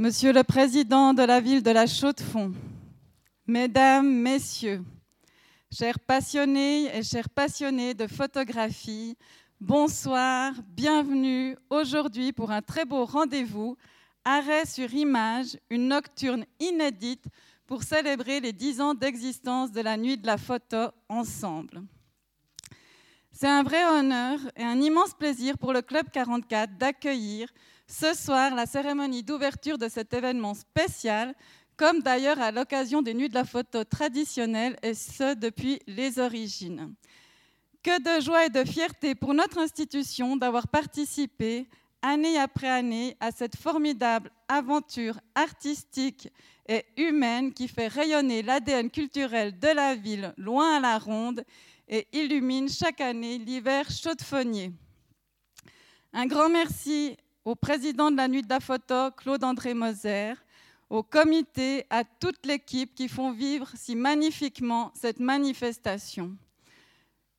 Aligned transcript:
Monsieur 0.00 0.32
le 0.32 0.42
Président 0.44 1.12
de 1.12 1.22
la 1.22 1.40
ville 1.40 1.62
de 1.62 1.70
la 1.70 1.86
Chaux-de-Fonds, 1.86 2.54
Mesdames, 3.46 4.10
Messieurs, 4.10 4.82
chers 5.70 5.98
passionnés 5.98 6.86
et 6.96 7.02
chers 7.02 7.28
passionnés 7.28 7.92
de 7.92 8.06
photographie, 8.06 9.18
bonsoir, 9.60 10.54
bienvenue 10.68 11.54
aujourd'hui 11.68 12.32
pour 12.32 12.50
un 12.50 12.62
très 12.62 12.86
beau 12.86 13.04
rendez-vous, 13.04 13.76
Arrêt 14.24 14.64
sur 14.64 14.90
image, 14.94 15.58
une 15.68 15.88
nocturne 15.88 16.46
inédite 16.58 17.26
pour 17.66 17.82
célébrer 17.82 18.40
les 18.40 18.54
10 18.54 18.80
ans 18.80 18.94
d'existence 18.94 19.70
de 19.70 19.82
la 19.82 19.98
Nuit 19.98 20.16
de 20.16 20.26
la 20.26 20.38
photo 20.38 20.92
ensemble. 21.10 21.82
C'est 23.32 23.48
un 23.48 23.62
vrai 23.62 23.84
honneur 23.84 24.38
et 24.56 24.64
un 24.64 24.80
immense 24.80 25.12
plaisir 25.12 25.58
pour 25.58 25.74
le 25.74 25.82
Club 25.82 26.06
44 26.10 26.78
d'accueillir 26.78 27.52
ce 27.90 28.14
soir 28.14 28.54
la 28.54 28.66
cérémonie 28.66 29.24
d'ouverture 29.24 29.76
de 29.76 29.88
cet 29.88 30.14
événement 30.14 30.54
spécial, 30.54 31.34
comme 31.76 32.00
d'ailleurs 32.00 32.40
à 32.40 32.52
l'occasion 32.52 33.02
des 33.02 33.14
Nuits 33.14 33.28
de 33.28 33.34
la 33.34 33.44
photo 33.44 33.82
traditionnelles, 33.84 34.78
et 34.82 34.94
ce 34.94 35.34
depuis 35.34 35.80
les 35.86 36.18
origines. 36.18 36.94
Que 37.82 38.00
de 38.00 38.22
joie 38.22 38.46
et 38.46 38.50
de 38.50 38.64
fierté 38.64 39.14
pour 39.14 39.34
notre 39.34 39.58
institution 39.58 40.36
d'avoir 40.36 40.68
participé 40.68 41.66
année 42.02 42.38
après 42.38 42.68
année 42.68 43.16
à 43.18 43.32
cette 43.32 43.56
formidable 43.56 44.30
aventure 44.48 45.18
artistique 45.34 46.28
et 46.68 46.84
humaine 46.96 47.52
qui 47.52 47.66
fait 47.66 47.88
rayonner 47.88 48.42
l'ADN 48.42 48.90
culturel 48.90 49.58
de 49.58 49.68
la 49.68 49.96
ville 49.96 50.32
loin 50.36 50.76
à 50.76 50.80
la 50.80 50.98
ronde 50.98 51.44
et 51.88 52.06
illumine 52.12 52.68
chaque 52.68 53.00
année 53.00 53.38
l'hiver 53.38 53.90
chaudefonnier. 53.90 54.70
Un 56.12 56.26
grand 56.26 56.48
merci 56.48 57.16
au 57.44 57.54
président 57.54 58.10
de 58.10 58.16
la 58.16 58.28
Nuit 58.28 58.42
de 58.42 58.48
la 58.48 58.60
Photo, 58.60 59.10
Claude-André 59.16 59.74
Moser, 59.74 60.34
au 60.88 61.02
comité, 61.02 61.86
à 61.88 62.04
toute 62.04 62.44
l'équipe 62.44 62.94
qui 62.94 63.08
font 63.08 63.32
vivre 63.32 63.68
si 63.74 63.94
magnifiquement 63.94 64.92
cette 64.94 65.20
manifestation. 65.20 66.36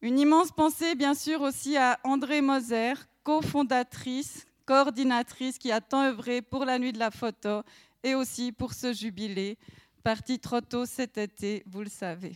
Une 0.01 0.17
immense 0.17 0.51
pensée, 0.51 0.95
bien 0.95 1.13
sûr, 1.13 1.41
aussi 1.41 1.77
à 1.77 1.99
André 2.03 2.41
Moser, 2.41 2.93
cofondatrice, 3.23 4.47
coordinatrice, 4.65 5.57
qui 5.57 5.71
a 5.71 5.81
tant 5.81 6.03
œuvré 6.03 6.41
pour 6.41 6.65
la 6.65 6.79
Nuit 6.79 6.93
de 6.93 6.99
la 6.99 7.11
Photo 7.11 7.61
et 8.03 8.15
aussi 8.15 8.51
pour 8.51 8.73
ce 8.73 8.93
jubilé, 8.93 9.57
parti 10.03 10.39
trop 10.39 10.61
tôt 10.61 10.85
cet 10.85 11.17
été, 11.17 11.63
vous 11.67 11.81
le 11.81 11.89
savez. 11.89 12.35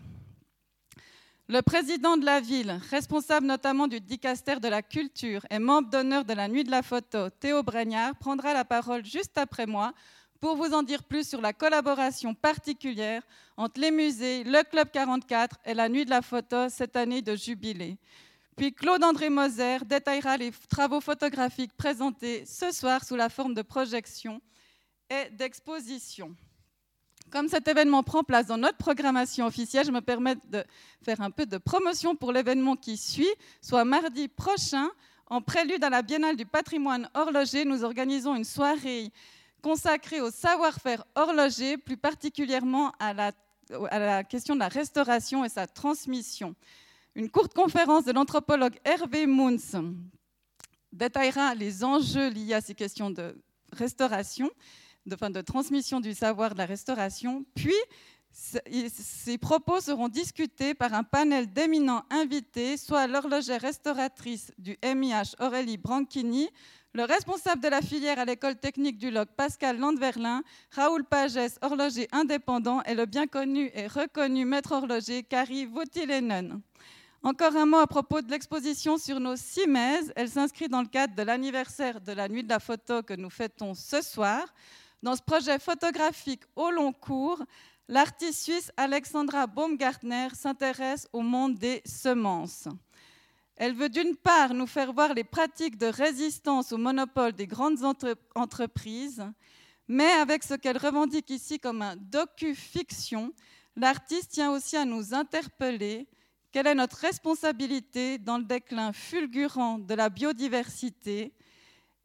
Le 1.47 1.61
président 1.61 2.17
de 2.17 2.25
la 2.25 2.39
ville, 2.39 2.79
responsable 2.89 3.45
notamment 3.45 3.85
du 3.85 4.01
dicaster 4.01 4.59
de 4.59 4.67
la 4.67 4.81
culture 4.81 5.45
et 5.51 5.59
membre 5.59 5.91
d'honneur 5.91 6.25
de 6.25 6.33
la 6.33 6.47
Nuit 6.47 6.63
de 6.63 6.71
la 6.71 6.81
photo, 6.81 7.29
Théo 7.29 7.61
Bragnard, 7.61 8.15
prendra 8.15 8.51
la 8.51 8.65
parole 8.65 9.05
juste 9.05 9.37
après 9.37 9.67
moi 9.67 9.93
pour 10.39 10.55
vous 10.55 10.73
en 10.73 10.81
dire 10.81 11.03
plus 11.03 11.29
sur 11.29 11.41
la 11.41 11.53
collaboration 11.53 12.33
particulière 12.33 13.21
entre 13.57 13.79
les 13.79 13.91
musées, 13.91 14.43
le 14.43 14.63
Club 14.63 14.89
44 14.91 15.57
et 15.65 15.75
la 15.75 15.87
Nuit 15.87 16.05
de 16.05 16.09
la 16.09 16.23
photo 16.23 16.67
cette 16.67 16.95
année 16.95 17.21
de 17.21 17.35
jubilé. 17.35 17.99
Puis 18.57 18.73
Claude-André 18.73 19.29
Moser 19.29 19.77
détaillera 19.85 20.37
les 20.37 20.51
travaux 20.67 20.99
photographiques 20.99 21.77
présentés 21.77 22.43
ce 22.47 22.71
soir 22.71 23.05
sous 23.05 23.15
la 23.15 23.29
forme 23.29 23.53
de 23.53 23.61
projection 23.61 24.41
et 25.11 25.29
d'exposition. 25.29 26.35
Comme 27.31 27.47
cet 27.47 27.67
événement 27.67 28.03
prend 28.03 28.23
place 28.23 28.47
dans 28.47 28.57
notre 28.57 28.77
programmation 28.77 29.45
officielle, 29.45 29.85
je 29.85 29.91
me 29.91 30.01
permets 30.01 30.35
de 30.49 30.63
faire 31.03 31.21
un 31.21 31.31
peu 31.31 31.45
de 31.45 31.57
promotion 31.57 32.15
pour 32.15 32.31
l'événement 32.31 32.75
qui 32.75 32.97
suit, 32.97 33.33
soit 33.61 33.83
mardi 33.83 34.27
prochain, 34.27 34.89
en 35.27 35.41
prélude 35.41 35.83
à 35.83 35.89
la 35.89 36.03
Biennale 36.03 36.35
du 36.35 36.45
patrimoine 36.45 37.09
horloger, 37.15 37.65
nous 37.65 37.83
organisons 37.83 38.35
une 38.35 38.43
soirée 38.43 39.11
consacrée 39.63 40.21
au 40.21 40.29
savoir-faire 40.29 41.03
horloger, 41.15 41.77
plus 41.77 41.97
particulièrement 41.97 42.91
à 42.99 43.13
la, 43.13 44.23
question 44.23 44.53
de 44.53 44.59
la 44.59 44.67
restauration 44.67 45.43
et 45.43 45.49
sa 45.49 45.65
transmission. 45.65 46.55
Une 47.15 47.31
courte 47.31 47.55
conférence 47.55 48.05
de 48.05 48.11
l'anthropologue 48.11 48.77
Hervé 48.85 49.25
Mouns 49.25 49.95
détaillera 50.93 51.55
les 51.55 51.83
enjeux 51.83 52.29
liés 52.29 52.53
à 52.53 52.61
ces 52.61 52.75
questions 52.75 53.09
de 53.09 53.35
restauration 53.73 54.51
de, 55.05 55.15
de 55.15 55.41
transmission 55.41 55.99
du 55.99 56.13
savoir 56.13 56.53
de 56.53 56.59
la 56.59 56.65
restauration. 56.65 57.45
Puis, 57.55 57.73
ces 58.31 59.37
propos 59.37 59.79
seront 59.79 60.09
discutés 60.09 60.73
par 60.73 60.93
un 60.93 61.03
panel 61.03 61.51
d'éminents 61.53 62.03
invités, 62.09 62.75
soit 62.75 63.07
l'horlogère 63.07 63.61
restauratrice 63.61 64.51
du 64.57 64.77
MIH 64.83 65.35
Aurélie 65.39 65.77
Branchini, 65.77 66.49
le 66.93 67.03
responsable 67.03 67.61
de 67.61 67.67
la 67.67 67.81
filière 67.81 68.19
à 68.19 68.25
l'école 68.25 68.55
technique 68.55 68.97
du 68.97 69.11
LOC 69.11 69.29
Pascal 69.35 69.77
Landverlin, 69.77 70.43
Raoul 70.71 71.03
Pagès, 71.05 71.57
horloger 71.61 72.07
indépendant, 72.11 72.81
et 72.83 72.93
le 72.93 73.05
bien 73.05 73.27
connu 73.27 73.69
et 73.73 73.87
reconnu 73.87 74.45
maître 74.45 74.73
horloger 74.73 75.23
Kari 75.23 75.65
Vautilenen. 75.65 76.61
Encore 77.23 77.55
un 77.55 77.65
mot 77.65 77.77
à 77.77 77.87
propos 77.87 78.21
de 78.21 78.29
l'exposition 78.29 78.97
sur 78.97 79.19
nos 79.19 79.35
simèses. 79.35 80.13
Elle 80.15 80.29
s'inscrit 80.29 80.67
dans 80.67 80.81
le 80.81 80.87
cadre 80.87 81.15
de 81.15 81.23
l'anniversaire 81.23 81.99
de 81.99 82.11
la 82.11 82.29
Nuit 82.29 82.43
de 82.43 82.49
la 82.49 82.59
photo 82.59 83.01
que 83.01 83.15
nous 83.15 83.31
fêtons 83.31 83.73
ce 83.73 84.01
soir. 84.01 84.53
Dans 85.05 85.15
ce 85.15 85.21
projet 85.21 85.59
photographique 85.59 86.41
au 86.55 86.71
long 86.71 86.91
cours, 86.91 87.39
l'artiste 87.87 88.41
suisse 88.41 88.71
Alexandra 88.75 89.45
Baumgartner 89.45 90.29
s'intéresse 90.33 91.07
au 91.13 91.21
monde 91.21 91.59
des 91.59 91.83
semences. 91.85 92.67
Elle 93.55 93.75
veut 93.75 93.89
d'une 93.89 94.15
part 94.15 94.55
nous 94.55 94.65
faire 94.65 94.93
voir 94.93 95.13
les 95.13 95.23
pratiques 95.23 95.77
de 95.77 95.85
résistance 95.85 96.71
au 96.71 96.77
monopole 96.77 97.33
des 97.33 97.45
grandes 97.45 97.83
entreprises, 98.33 99.23
mais 99.87 100.09
avec 100.09 100.41
ce 100.41 100.55
qu'elle 100.55 100.79
revendique 100.79 101.29
ici 101.29 101.59
comme 101.59 101.83
un 101.83 101.95
docu-fiction, 101.97 103.31
l'artiste 103.75 104.31
tient 104.31 104.51
aussi 104.53 104.75
à 104.75 104.85
nous 104.85 105.13
interpeller 105.13 106.07
quelle 106.51 106.65
est 106.65 106.73
notre 106.73 106.97
responsabilité 106.97 108.17
dans 108.17 108.39
le 108.39 108.43
déclin 108.43 108.91
fulgurant 108.91 109.77
de 109.77 109.93
la 109.93 110.09
biodiversité 110.09 111.31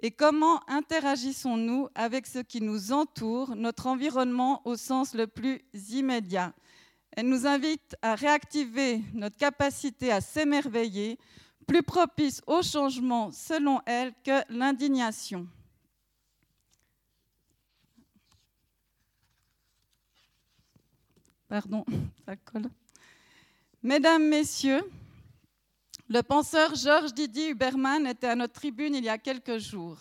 et 0.03 0.11
comment 0.11 0.61
interagissons-nous 0.69 1.89
avec 1.95 2.27
ce 2.27 2.39
qui 2.39 2.63
nous 2.63 2.93
entoure, 2.93 3.55
notre 3.55 3.87
environnement 3.87 4.63
au 4.65 4.77
sens 4.77 5.15
le 5.15 5.27
plus 5.27 5.61
immédiat? 5.91 6.55
Elle 7.13 7.29
nous 7.29 7.47
invite 7.47 7.97
à 8.01 8.15
réactiver 8.15 9.03
notre 9.13 9.37
capacité 9.37 10.11
à 10.11 10.23
s'émerveiller, 10.23 11.19
plus 11.67 11.83
propice 11.83 12.41
au 12.47 12.63
changement 12.63 13.31
selon 13.31 13.81
elle 13.85 14.13
que 14.25 14.41
l'indignation. 14.49 15.47
Pardon, 21.47 21.85
ça 22.25 22.37
colle. 22.37 22.71
Mesdames, 23.83 24.29
Messieurs, 24.29 24.83
le 26.11 26.25
penseur 26.25 26.75
Georges 26.75 27.15
Didier 27.15 27.51
Huberman 27.51 28.05
était 28.05 28.27
à 28.27 28.35
notre 28.35 28.55
tribune 28.55 28.97
il 28.97 29.05
y 29.05 29.09
a 29.09 29.17
quelques 29.17 29.59
jours. 29.59 30.01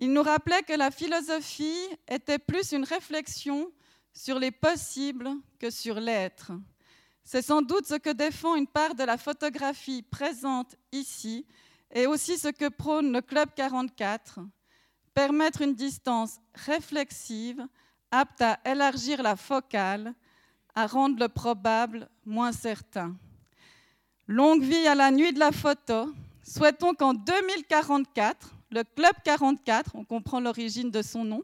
Il 0.00 0.10
nous 0.14 0.22
rappelait 0.22 0.62
que 0.62 0.72
la 0.72 0.90
philosophie 0.90 1.76
était 2.08 2.38
plus 2.38 2.72
une 2.72 2.84
réflexion 2.84 3.70
sur 4.14 4.38
les 4.38 4.50
possibles 4.50 5.28
que 5.58 5.68
sur 5.68 6.00
l'être. 6.00 6.52
C'est 7.22 7.42
sans 7.42 7.60
doute 7.60 7.86
ce 7.86 7.96
que 7.96 8.10
défend 8.10 8.56
une 8.56 8.66
part 8.66 8.94
de 8.94 9.04
la 9.04 9.18
photographie 9.18 10.00
présente 10.02 10.74
ici 10.90 11.46
et 11.92 12.06
aussi 12.06 12.38
ce 12.38 12.48
que 12.48 12.70
prône 12.70 13.12
le 13.12 13.20
Club 13.20 13.50
44, 13.54 14.40
permettre 15.12 15.60
une 15.60 15.74
distance 15.74 16.38
réflexive 16.54 17.62
apte 18.10 18.40
à 18.40 18.58
élargir 18.64 19.22
la 19.22 19.36
focale, 19.36 20.14
à 20.74 20.86
rendre 20.86 21.18
le 21.20 21.28
probable 21.28 22.08
moins 22.24 22.52
certain. 22.52 23.14
Longue 24.26 24.62
vie 24.62 24.86
à 24.86 24.94
la 24.94 25.10
nuit 25.10 25.34
de 25.34 25.38
la 25.38 25.52
photo. 25.52 26.14
Souhaitons 26.42 26.94
qu'en 26.94 27.12
2044, 27.12 28.54
le 28.70 28.82
Club 28.82 29.12
44, 29.22 29.90
on 29.94 30.04
comprend 30.04 30.40
l'origine 30.40 30.90
de 30.90 31.02
son 31.02 31.24
nom, 31.24 31.42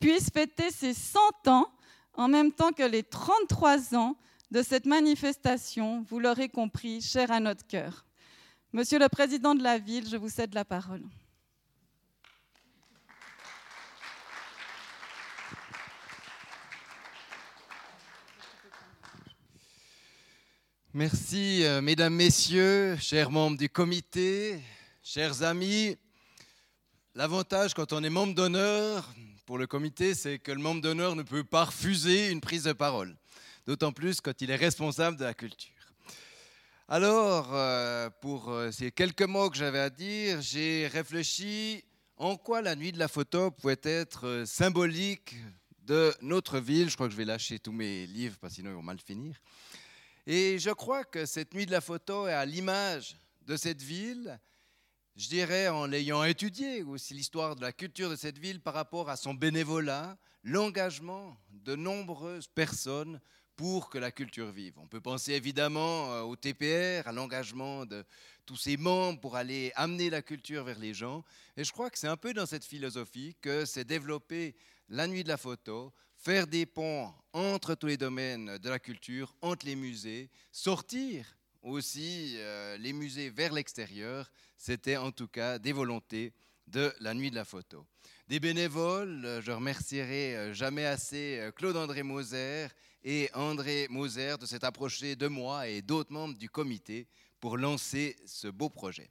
puisse 0.00 0.30
fêter 0.30 0.70
ses 0.70 0.92
100 0.92 1.20
ans 1.46 1.68
en 2.14 2.26
même 2.26 2.50
temps 2.50 2.72
que 2.72 2.82
les 2.82 3.04
33 3.04 3.94
ans 3.94 4.16
de 4.50 4.62
cette 4.62 4.86
manifestation, 4.86 6.04
vous 6.08 6.18
l'aurez 6.18 6.48
compris, 6.48 7.00
chère 7.00 7.30
à 7.30 7.38
notre 7.38 7.66
cœur. 7.66 8.04
Monsieur 8.72 8.98
le 8.98 9.08
Président 9.08 9.54
de 9.54 9.62
la 9.62 9.78
ville, 9.78 10.08
je 10.08 10.16
vous 10.16 10.28
cède 10.28 10.52
la 10.54 10.64
parole. 10.64 11.02
Merci, 20.98 21.62
euh, 21.62 21.82
mesdames, 21.82 22.14
messieurs, 22.14 22.96
chers 22.96 23.30
membres 23.30 23.58
du 23.58 23.68
comité, 23.68 24.58
chers 25.02 25.42
amis. 25.42 25.94
L'avantage 27.14 27.74
quand 27.74 27.92
on 27.92 28.02
est 28.02 28.08
membre 28.08 28.34
d'honneur 28.34 29.06
pour 29.44 29.58
le 29.58 29.66
comité, 29.66 30.14
c'est 30.14 30.38
que 30.38 30.52
le 30.52 30.58
membre 30.58 30.80
d'honneur 30.80 31.14
ne 31.14 31.22
peut 31.22 31.44
pas 31.44 31.66
refuser 31.66 32.30
une 32.30 32.40
prise 32.40 32.62
de 32.62 32.72
parole, 32.72 33.14
d'autant 33.66 33.92
plus 33.92 34.22
quand 34.22 34.40
il 34.40 34.50
est 34.50 34.56
responsable 34.56 35.18
de 35.18 35.24
la 35.24 35.34
culture. 35.34 35.68
Alors, 36.88 37.50
euh, 37.52 38.08
pour 38.22 38.48
euh, 38.48 38.70
ces 38.70 38.90
quelques 38.90 39.20
mots 39.20 39.50
que 39.50 39.58
j'avais 39.58 39.80
à 39.80 39.90
dire, 39.90 40.40
j'ai 40.40 40.86
réfléchi 40.86 41.84
en 42.16 42.38
quoi 42.38 42.62
la 42.62 42.74
nuit 42.74 42.92
de 42.92 42.98
la 42.98 43.08
photo 43.08 43.50
pouvait 43.50 43.76
être 43.82 44.44
symbolique 44.46 45.36
de 45.82 46.14
notre 46.22 46.58
ville. 46.58 46.88
Je 46.88 46.94
crois 46.94 47.08
que 47.08 47.12
je 47.12 47.18
vais 47.18 47.26
lâcher 47.26 47.58
tous 47.58 47.72
mes 47.72 48.06
livres 48.06 48.38
parce 48.40 48.54
que 48.54 48.62
sinon 48.62 48.70
ils 48.70 48.76
vont 48.76 48.82
mal 48.82 48.98
finir. 48.98 49.34
Et 50.26 50.58
je 50.58 50.70
crois 50.70 51.04
que 51.04 51.24
cette 51.24 51.54
nuit 51.54 51.66
de 51.66 51.70
la 51.70 51.80
photo 51.80 52.26
est 52.26 52.32
à 52.32 52.44
l'image 52.44 53.16
de 53.42 53.56
cette 53.56 53.80
ville, 53.80 54.40
je 55.14 55.28
dirais 55.28 55.68
en 55.68 55.86
l'ayant 55.86 56.24
étudié, 56.24 56.82
aussi 56.82 57.14
l'histoire 57.14 57.54
de 57.54 57.62
la 57.62 57.72
culture 57.72 58.10
de 58.10 58.16
cette 58.16 58.38
ville 58.38 58.60
par 58.60 58.74
rapport 58.74 59.08
à 59.08 59.16
son 59.16 59.34
bénévolat, 59.34 60.18
l'engagement 60.42 61.36
de 61.50 61.76
nombreuses 61.76 62.48
personnes 62.48 63.20
pour 63.56 63.88
que 63.88 63.98
la 63.98 64.12
culture 64.12 64.50
vive. 64.50 64.74
On 64.78 64.86
peut 64.86 65.00
penser 65.00 65.32
évidemment 65.32 66.12
euh, 66.12 66.22
au 66.22 66.36
TPR, 66.36 67.08
à 67.08 67.12
l'engagement 67.12 67.86
de 67.86 68.04
tous 68.44 68.56
ses 68.56 68.76
membres 68.76 69.18
pour 69.18 69.34
aller 69.34 69.72
amener 69.74 70.10
la 70.10 70.22
culture 70.22 70.62
vers 70.62 70.78
les 70.78 70.94
gens. 70.94 71.24
Et 71.56 71.64
je 71.64 71.72
crois 71.72 71.90
que 71.90 71.98
c'est 71.98 72.06
un 72.06 72.18
peu 72.18 72.34
dans 72.34 72.46
cette 72.46 72.64
philosophie 72.64 73.34
que 73.40 73.64
s'est 73.64 73.84
développée 73.84 74.54
la 74.90 75.06
nuit 75.06 75.24
de 75.24 75.28
la 75.28 75.38
photo, 75.38 75.92
faire 76.16 76.46
des 76.46 76.66
ponts 76.66 77.12
entre 77.32 77.74
tous 77.74 77.86
les 77.86 77.96
domaines 77.96 78.58
de 78.58 78.68
la 78.68 78.78
culture, 78.78 79.34
entre 79.40 79.66
les 79.66 79.74
musées, 79.74 80.30
sortir 80.52 81.36
aussi 81.62 82.34
euh, 82.36 82.76
les 82.76 82.92
musées 82.92 83.30
vers 83.30 83.52
l'extérieur. 83.52 84.30
C'était 84.58 84.96
en 84.96 85.10
tout 85.10 85.28
cas 85.28 85.58
des 85.58 85.72
volontés 85.72 86.34
de 86.66 86.92
la 87.00 87.14
nuit 87.14 87.30
de 87.30 87.36
la 87.36 87.44
photo. 87.44 87.86
Des 88.28 88.38
bénévoles, 88.38 89.24
euh, 89.24 89.40
je 89.40 89.50
remercierai 89.50 90.52
jamais 90.52 90.84
assez 90.84 91.50
Claude-André 91.56 92.02
Moser 92.02 92.68
et 93.08 93.30
André 93.34 93.86
Moser 93.88 94.34
de 94.36 94.46
s'être 94.46 94.64
approché 94.64 95.14
de 95.14 95.28
moi 95.28 95.68
et 95.68 95.80
d'autres 95.80 96.12
membres 96.12 96.36
du 96.36 96.50
comité 96.50 97.06
pour 97.38 97.56
lancer 97.56 98.16
ce 98.26 98.48
beau 98.48 98.68
projet. 98.68 99.08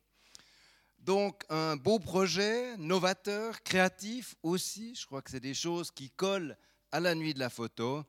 Donc 0.99 1.45
un 1.47 1.77
beau 1.77 1.97
projet, 1.99 2.75
novateur, 2.75 3.63
créatif 3.63 4.35
aussi, 4.43 4.93
je 4.95 5.05
crois 5.05 5.21
que 5.21 5.31
c'est 5.31 5.39
des 5.39 5.53
choses 5.53 5.91
qui 5.91 6.09
collent 6.09 6.57
à 6.91 6.99
la 6.99 7.15
nuit 7.15 7.33
de 7.33 7.39
la 7.39 7.49
photo, 7.49 8.03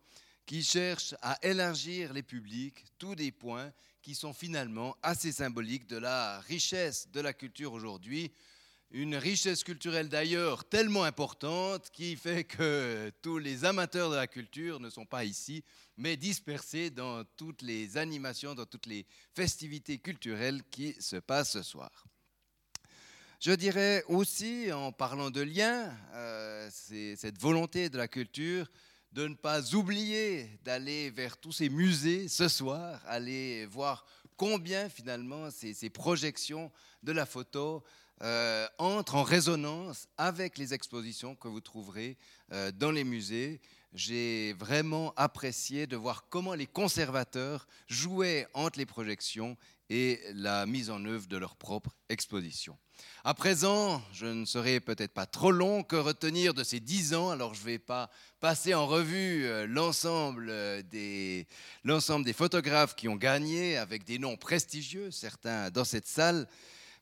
qui 0.44 0.64
cherchent 0.64 1.14
à 1.22 1.38
élargir 1.46 2.12
les 2.12 2.24
publics, 2.24 2.84
tous 2.98 3.14
des 3.14 3.30
points 3.30 3.72
qui 4.02 4.16
sont 4.16 4.32
finalement 4.32 4.96
assez 5.04 5.30
symboliques 5.30 5.86
de 5.86 5.98
la 5.98 6.40
richesse 6.40 7.08
de 7.12 7.20
la 7.20 7.32
culture 7.32 7.72
aujourd'hui, 7.72 8.32
une 8.90 9.16
richesse 9.16 9.64
culturelle 9.64 10.08
d'ailleurs 10.08 10.64
tellement 10.68 11.04
importante 11.04 11.90
qui 11.90 12.16
fait 12.16 12.44
que 12.44 13.10
tous 13.22 13.38
les 13.38 13.64
amateurs 13.64 14.10
de 14.10 14.16
la 14.16 14.26
culture 14.26 14.80
ne 14.80 14.90
sont 14.90 15.06
pas 15.06 15.24
ici, 15.24 15.64
mais 15.96 16.16
dispersés 16.16 16.90
dans 16.90 17.24
toutes 17.36 17.62
les 17.62 17.96
animations, 17.96 18.54
dans 18.54 18.66
toutes 18.66 18.86
les 18.86 19.06
festivités 19.34 19.98
culturelles 19.98 20.62
qui 20.70 20.94
se 21.00 21.16
passent 21.16 21.52
ce 21.52 21.62
soir. 21.62 22.06
Je 23.40 23.52
dirais 23.52 24.02
aussi, 24.08 24.72
en 24.72 24.92
parlant 24.92 25.30
de 25.30 25.42
lien, 25.42 25.92
euh, 26.14 26.68
c'est 26.72 27.16
cette 27.16 27.38
volonté 27.38 27.90
de 27.90 27.98
la 27.98 28.08
culture 28.08 28.70
de 29.12 29.28
ne 29.28 29.34
pas 29.34 29.74
oublier 29.74 30.58
d'aller 30.64 31.10
vers 31.10 31.36
tous 31.36 31.52
ces 31.52 31.68
musées 31.68 32.28
ce 32.28 32.48
soir, 32.48 33.02
aller 33.06 33.66
voir 33.66 34.06
combien 34.36 34.88
finalement 34.88 35.50
ces, 35.50 35.74
ces 35.74 35.90
projections 35.90 36.70
de 37.02 37.12
la 37.12 37.26
photo 37.26 37.84
euh, 38.22 38.66
entre 38.78 39.16
en 39.16 39.22
résonance 39.22 40.08
avec 40.16 40.56
les 40.56 40.72
expositions 40.72 41.34
que 41.34 41.48
vous 41.48 41.60
trouverez 41.60 42.16
euh, 42.52 42.72
dans 42.72 42.90
les 42.90 43.04
musées. 43.04 43.60
J'ai 43.92 44.54
vraiment 44.54 45.12
apprécié 45.16 45.86
de 45.86 45.96
voir 45.96 46.24
comment 46.30 46.54
les 46.54 46.66
conservateurs 46.66 47.66
jouaient 47.88 48.46
entre 48.54 48.78
les 48.78 48.86
projections 48.86 49.56
et 49.90 50.20
la 50.32 50.64
mise 50.66 50.90
en 50.90 51.04
œuvre 51.04 51.26
de 51.28 51.36
leur 51.36 51.56
propre 51.56 51.94
exposition. 52.08 52.76
À 53.24 53.34
présent, 53.34 54.02
je 54.12 54.26
ne 54.26 54.44
serai 54.44 54.80
peut-être 54.80 55.12
pas 55.12 55.26
trop 55.26 55.52
long 55.52 55.82
que 55.82 55.96
retenir 55.96 56.54
de 56.54 56.64
ces 56.64 56.80
dix 56.80 57.14
ans, 57.14 57.30
alors 57.30 57.54
je 57.54 57.60
ne 57.60 57.66
vais 57.66 57.78
pas 57.78 58.10
passer 58.40 58.72
en 58.72 58.86
revue 58.86 59.44
euh, 59.44 59.66
l'ensemble 59.66 60.50
des, 60.88 61.46
l'ensemble 61.84 62.24
des 62.24 62.32
photographes 62.32 62.96
qui 62.96 63.08
ont 63.08 63.16
gagné 63.16 63.76
avec 63.76 64.04
des 64.04 64.18
noms 64.18 64.36
prestigieux, 64.36 65.10
certains 65.10 65.70
dans 65.70 65.84
cette 65.84 66.06
salle. 66.06 66.48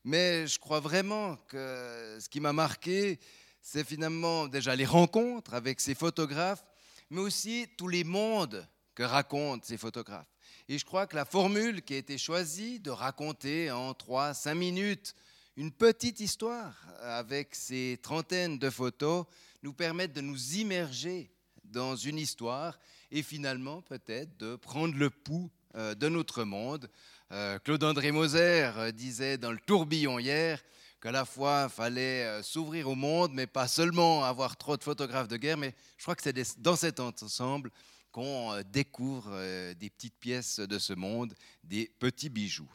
Mais 0.05 0.45
je 0.45 0.59
crois 0.59 0.79
vraiment 0.79 1.35
que 1.47 2.19
ce 2.21 2.29
qui 2.29 2.39
m'a 2.39 2.53
marqué, 2.53 3.19
c'est 3.59 3.83
finalement 3.83 4.47
déjà 4.47 4.75
les 4.75 4.85
rencontres 4.85 5.55
avec 5.55 5.81
ces 5.81 5.95
photographes, 5.95 6.63
mais 7.09 7.21
aussi 7.21 7.65
tous 7.75 7.87
les 7.87 8.03
mondes 8.03 8.67
que 8.93 9.01
racontent 9.01 9.65
ces 9.65 9.79
photographes. 9.79 10.29
Et 10.69 10.77
je 10.77 10.85
crois 10.85 11.07
que 11.07 11.15
la 11.15 11.25
formule 11.25 11.81
qui 11.81 11.95
a 11.95 11.97
été 11.97 12.19
choisie 12.19 12.79
de 12.79 12.91
raconter 12.91 13.71
en 13.71 13.95
3 13.95 14.35
cinq 14.35 14.53
minutes 14.53 15.15
une 15.57 15.71
petite 15.71 16.19
histoire 16.19 16.75
avec 17.01 17.55
ces 17.55 17.97
trentaines 18.03 18.59
de 18.59 18.69
photos 18.69 19.25
nous 19.63 19.73
permet 19.73 20.07
de 20.07 20.21
nous 20.21 20.53
immerger 20.53 21.31
dans 21.63 21.95
une 21.95 22.19
histoire 22.19 22.77
et 23.09 23.23
finalement 23.23 23.81
peut-être 23.81 24.37
de 24.37 24.55
prendre 24.55 24.95
le 24.95 25.09
pouls 25.09 25.49
euh, 25.73 25.95
de 25.95 26.09
notre 26.09 26.43
monde 26.43 26.91
Claude-André 27.63 28.11
Moser 28.11 28.71
euh, 28.77 28.91
disait 28.91 29.39
dans 29.39 29.51
le 29.51 29.57
tourbillon 29.57 30.19
hier 30.19 30.61
qu'à 31.01 31.11
la 31.11 31.25
fois 31.25 31.69
fallait 31.69 32.23
euh, 32.23 32.43
s'ouvrir 32.43 32.87
au 32.87 32.93
monde, 32.93 33.31
mais 33.33 33.47
pas 33.47 33.67
seulement 33.67 34.23
avoir 34.23 34.57
trop 34.57 34.77
de 34.77 34.83
photographes 34.83 35.27
de 35.27 35.37
guerre, 35.37 35.57
mais 35.57 35.73
je 35.97 36.03
crois 36.03 36.15
que 36.15 36.21
c'est 36.21 36.61
dans 36.61 36.75
cet 36.75 36.99
ensemble 36.99 37.71
qu'on 38.11 38.61
découvre 38.71 39.29
des 39.73 39.89
petites 39.89 40.17
pièces 40.17 40.59
de 40.59 40.79
ce 40.79 40.93
monde, 40.93 41.33
des 41.65 41.91
petits 41.99 42.29
bijoux. 42.29 42.71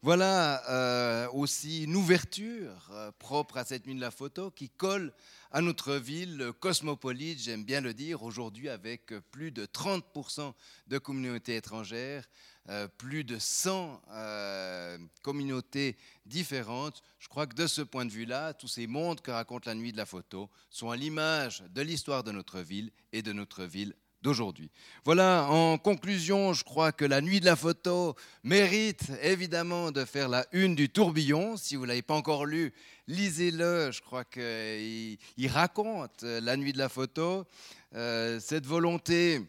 Voilà 0.00 1.28
aussi 1.32 1.82
une 1.82 1.96
ouverture 1.96 2.88
propre 3.18 3.56
à 3.56 3.64
cette 3.64 3.84
nuit 3.88 3.96
de 3.96 4.00
la 4.00 4.12
photo 4.12 4.52
qui 4.52 4.68
colle 4.68 5.12
à 5.50 5.60
notre 5.60 5.94
ville 5.96 6.52
cosmopolite, 6.60 7.40
j'aime 7.40 7.64
bien 7.64 7.80
le 7.80 7.94
dire, 7.94 8.22
aujourd'hui 8.22 8.68
avec 8.68 9.12
plus 9.32 9.50
de 9.50 9.66
30% 9.66 10.52
de 10.86 10.98
communautés 10.98 11.56
étrangères, 11.56 12.28
euh, 12.68 12.88
plus 12.98 13.22
de 13.22 13.38
100 13.38 14.02
euh, 14.10 14.98
communautés 15.22 15.96
différentes. 16.24 17.02
Je 17.18 17.28
crois 17.28 17.46
que 17.46 17.54
de 17.54 17.66
ce 17.66 17.82
point 17.82 18.04
de 18.04 18.10
vue-là, 18.10 18.54
tous 18.54 18.68
ces 18.68 18.86
mondes 18.86 19.20
que 19.20 19.30
raconte 19.30 19.66
la 19.66 19.74
nuit 19.74 19.92
de 19.92 19.96
la 19.96 20.06
photo 20.06 20.50
sont 20.68 20.90
à 20.90 20.96
l'image 20.96 21.62
de 21.70 21.82
l'histoire 21.82 22.24
de 22.24 22.32
notre 22.32 22.60
ville 22.60 22.90
et 23.12 23.22
de 23.22 23.32
notre 23.32 23.64
ville 23.64 23.94
d'aujourd'hui. 24.22 24.70
Voilà, 25.04 25.46
en 25.48 25.78
conclusion, 25.78 26.52
je 26.52 26.64
crois 26.64 26.90
que 26.90 27.04
la 27.04 27.20
nuit 27.20 27.38
de 27.38 27.44
la 27.44 27.54
photo 27.54 28.16
mérite 28.42 29.12
évidemment 29.22 29.92
de 29.92 30.04
faire 30.04 30.28
la 30.28 30.44
une 30.50 30.74
du 30.74 30.88
tourbillon. 30.88 31.56
Si 31.56 31.76
vous 31.76 31.82
ne 31.82 31.88
l'avez 31.88 32.02
pas 32.02 32.14
encore 32.14 32.46
lu, 32.46 32.72
lisez-le. 33.06 33.92
Je 33.92 34.00
crois 34.00 34.24
qu'il 34.24 35.48
raconte 35.48 36.22
la 36.22 36.56
nuit 36.56 36.72
de 36.72 36.78
la 36.78 36.88
photo. 36.88 37.46
Euh, 37.94 38.40
cette 38.40 38.66
volonté 38.66 39.40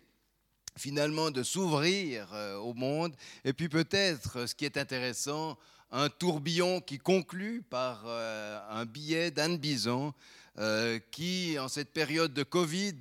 finalement 0.77 1.31
de 1.31 1.43
s'ouvrir 1.43 2.27
euh, 2.33 2.57
au 2.57 2.73
monde. 2.73 3.15
Et 3.43 3.53
puis 3.53 3.69
peut-être, 3.69 4.47
ce 4.47 4.55
qui 4.55 4.65
est 4.65 4.77
intéressant, 4.77 5.57
un 5.91 6.09
tourbillon 6.09 6.81
qui 6.81 6.97
conclut 6.97 7.61
par 7.61 8.03
euh, 8.05 8.59
un 8.69 8.85
billet 8.85 9.31
d'Anne 9.31 9.57
Bison, 9.57 10.13
euh, 10.59 10.99
qui, 11.11 11.57
en 11.59 11.67
cette 11.67 11.91
période 11.91 12.33
de 12.33 12.43
Covid, 12.43 12.95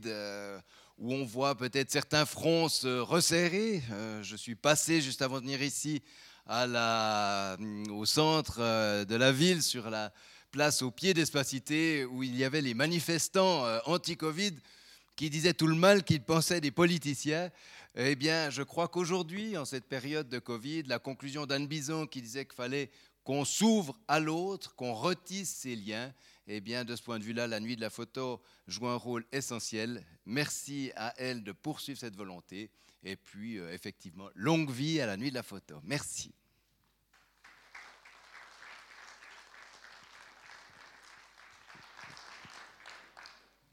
où 0.98 1.12
on 1.14 1.24
voit 1.24 1.54
peut-être 1.54 1.90
certains 1.90 2.26
fronts 2.26 2.68
se 2.68 2.98
resserrer, 2.98 3.82
je 4.22 4.36
suis 4.36 4.54
passé 4.54 5.00
juste 5.00 5.22
avant 5.22 5.40
de 5.40 5.46
venir 5.46 5.62
ici 5.62 6.02
au 6.48 8.04
centre 8.04 8.58
de 9.04 9.16
la 9.16 9.32
ville, 9.32 9.62
sur 9.62 9.90
la 9.90 10.12
place 10.50 10.82
au 10.82 10.90
pied 10.90 11.14
d'Espacité, 11.14 12.04
où 12.04 12.22
il 12.22 12.36
y 12.36 12.44
avait 12.44 12.62
les 12.62 12.74
manifestants 12.74 13.64
anti-Covid 13.86 14.52
qui 15.16 15.30
disait 15.30 15.54
tout 15.54 15.66
le 15.66 15.74
mal 15.74 16.04
qu'il 16.04 16.22
pensait 16.22 16.60
des 16.60 16.70
politiciens. 16.70 17.50
Eh 17.96 18.14
bien, 18.14 18.50
je 18.50 18.62
crois 18.62 18.88
qu'aujourd'hui, 18.88 19.56
en 19.56 19.64
cette 19.64 19.88
période 19.88 20.28
de 20.28 20.38
Covid, 20.38 20.82
la 20.84 20.98
conclusion 20.98 21.46
d'Anne 21.46 21.66
Bison 21.66 22.06
qui 22.06 22.20
disait 22.20 22.44
qu'il 22.44 22.54
fallait 22.54 22.90
qu'on 23.24 23.44
s'ouvre 23.44 23.98
à 24.06 24.20
l'autre, 24.20 24.74
qu'on 24.76 24.94
retisse 24.94 25.48
ces 25.48 25.74
liens, 25.74 26.12
eh 26.46 26.60
bien, 26.60 26.84
de 26.84 26.94
ce 26.94 27.02
point 27.02 27.18
de 27.18 27.24
vue-là, 27.24 27.48
la 27.48 27.58
nuit 27.58 27.74
de 27.74 27.80
la 27.80 27.90
photo 27.90 28.40
joue 28.68 28.86
un 28.86 28.94
rôle 28.94 29.24
essentiel. 29.32 30.04
Merci 30.26 30.92
à 30.94 31.12
elle 31.16 31.42
de 31.42 31.52
poursuivre 31.52 31.98
cette 31.98 32.14
volonté. 32.14 32.70
Et 33.02 33.16
puis, 33.16 33.58
euh, 33.58 33.72
effectivement, 33.72 34.28
longue 34.34 34.70
vie 34.70 35.00
à 35.00 35.06
la 35.06 35.16
nuit 35.16 35.30
de 35.30 35.34
la 35.34 35.42
photo. 35.42 35.80
Merci. 35.82 36.32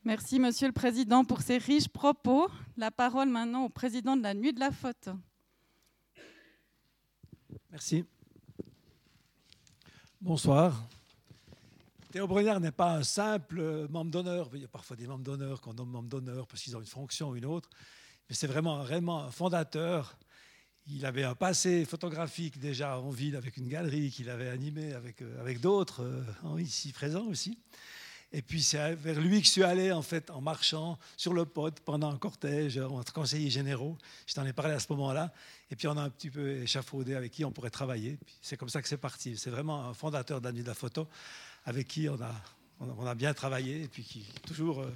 Merci, 0.06 0.38
Monsieur 0.38 0.68
le 0.68 0.74
Président, 0.74 1.24
pour 1.24 1.42
ces 1.42 1.58
riches 1.58 1.88
propos. 1.88 2.50
La 2.76 2.92
parole 2.92 3.30
maintenant 3.30 3.64
au 3.64 3.70
Président 3.70 4.18
de 4.18 4.22
la 4.22 4.34
Nuit 4.34 4.52
de 4.52 4.60
la 4.60 4.70
Photo. 4.70 5.12
Merci. 7.72 8.04
Bonsoir. 10.20 10.86
Théo 12.12 12.28
Brunner 12.28 12.60
n'est 12.60 12.74
pas 12.74 12.98
un 12.98 13.04
simple 13.04 13.88
membre 13.90 14.12
d'honneur. 14.12 14.50
Il 14.54 14.62
y 14.64 14.66
a 14.66 14.68
parfois 14.68 14.98
des 14.98 15.08
membres 15.08 15.24
d'honneur 15.24 15.62
qu'on 15.62 15.74
nomme 15.74 15.92
membres 15.92 16.10
d'honneur 16.10 16.48
parce 16.48 16.62
qu'ils 16.62 16.76
ont 16.76 16.82
une 16.82 16.86
fonction 16.86 17.30
ou 17.30 17.38
une 17.38 17.46
autre. 17.46 17.70
Mais 18.28 18.36
c'est 18.36 18.48
vraiment, 18.48 18.84
vraiment 18.84 19.24
un 19.24 19.32
fondateur. 19.32 20.18
Il 20.86 21.06
avait 21.06 21.24
un 21.24 21.34
passé 21.34 21.86
photographique 21.86 22.60
déjà 22.60 23.00
en 23.00 23.10
ville 23.10 23.38
avec 23.38 23.56
une 23.56 23.70
galerie 23.70 24.12
qu'il 24.12 24.30
avait 24.30 24.50
animée 24.50 24.94
avec, 24.94 25.22
euh, 25.22 25.40
avec 25.40 25.62
d'autres, 25.62 26.04
euh, 26.04 26.60
ici 26.62 26.92
présents 26.92 27.28
aussi. 27.28 27.58
Et 28.36 28.42
puis 28.42 28.64
c'est 28.64 28.96
vers 28.96 29.22
lui 29.22 29.40
que 29.42 29.46
je 29.46 29.52
suis 29.52 29.64
allé 29.64 29.92
en 29.92 30.02
fait 30.02 30.32
en 30.32 30.42
marchant 30.42 30.98
sur 31.16 31.36
le 31.36 31.46
pod 31.46 31.80
pendant 31.82 32.12
un 32.12 32.18
cortège 32.18 32.80
entre 32.80 33.14
conseillers 33.14 33.52
généraux. 33.52 33.96
Je 34.26 34.34
t'en 34.34 34.44
ai 34.44 34.54
parlé 34.54 34.74
à 34.74 34.80
ce 34.80 34.92
moment-là. 34.94 35.32
Et 35.70 35.76
puis 35.76 35.88
on 35.88 35.96
a 35.96 36.02
un 36.02 36.10
petit 36.10 36.32
peu 36.32 36.58
échafaudé 36.58 37.14
avec 37.14 37.32
qui 37.32 37.46
on 37.46 37.52
pourrait 37.52 37.70
travailler. 37.70 38.18
C'est 38.42 38.58
comme 38.58 38.70
ça 38.70 38.82
que 38.82 38.88
c'est 38.88 38.98
parti. 38.98 39.38
C'est 39.38 39.52
vraiment 39.52 39.88
un 39.88 39.94
fondateur 39.94 40.42
de 40.42 40.50
de 40.50 40.68
la 40.68 40.74
photo 40.74 41.08
avec 41.66 41.88
qui 41.88 42.10
on 42.10 42.20
a, 42.22 42.34
on 42.80 43.06
a 43.06 43.16
bien 43.16 43.36
travaillé 43.36 43.84
et 43.84 43.88
puis 43.88 44.04
qui 44.04 44.22
est 44.22 44.48
toujours 44.48 44.82
euh, 44.82 44.92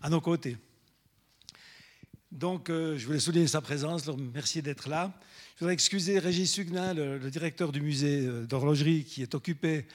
à 0.00 0.08
nos 0.08 0.22
côtés. 0.22 0.56
Donc 2.30 2.68
euh, 2.68 2.98
je 2.98 3.06
voulais 3.06 3.20
souligner 3.20 3.46
sa 3.46 3.60
présence, 3.60 4.06
leur 4.06 4.16
merci 4.16 4.60
d'être 4.60 4.88
là. 4.88 5.12
Je 5.56 5.60
voudrais 5.60 5.74
excuser 5.74 6.18
Régis 6.18 6.52
Sugnin, 6.52 6.94
le, 6.94 7.30
directeur 7.30 7.72
du 7.72 7.80
musée 7.80 8.26
euh, 8.26 8.46
d'horlogerie, 8.46 9.04
qui 9.04 9.22
est 9.22 9.34
occupé 9.34 9.86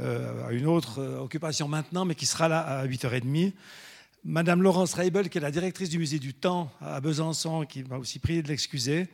euh, 0.00 0.48
à 0.48 0.52
une 0.52 0.66
autre 0.66 1.00
euh, 1.00 1.18
occupation 1.18 1.68
maintenant, 1.68 2.04
mais 2.04 2.14
qui 2.14 2.26
sera 2.26 2.48
là 2.48 2.60
à 2.60 2.86
8h30. 2.86 3.52
Madame 4.24 4.62
Laurence 4.62 4.94
Reibel, 4.94 5.28
qui 5.28 5.38
est 5.38 5.40
la 5.40 5.50
directrice 5.50 5.90
du 5.90 5.98
musée 5.98 6.18
du 6.18 6.32
Temps 6.32 6.72
à 6.80 7.00
Besançon, 7.00 7.66
qui 7.66 7.82
m'a 7.84 7.98
aussi 7.98 8.18
prié 8.18 8.42
de 8.42 8.48
l'excuser. 8.48 9.08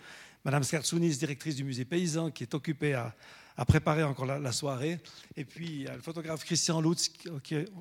Madame 0.45 0.63
Skartsounis, 0.63 1.17
directrice 1.17 1.57
du 1.57 1.65
musée 1.65 1.85
paysan, 1.85 2.31
qui 2.31 2.45
est 2.45 2.55
occupée 2.55 2.95
à, 2.95 3.15
préparer 3.67 4.05
encore 4.05 4.27
la, 4.27 4.53
soirée. 4.53 5.01
Et 5.37 5.45
puis, 5.45 5.85
le 5.93 6.01
photographe 6.01 6.45
Christian 6.45 6.81
Lutz, 6.81 7.11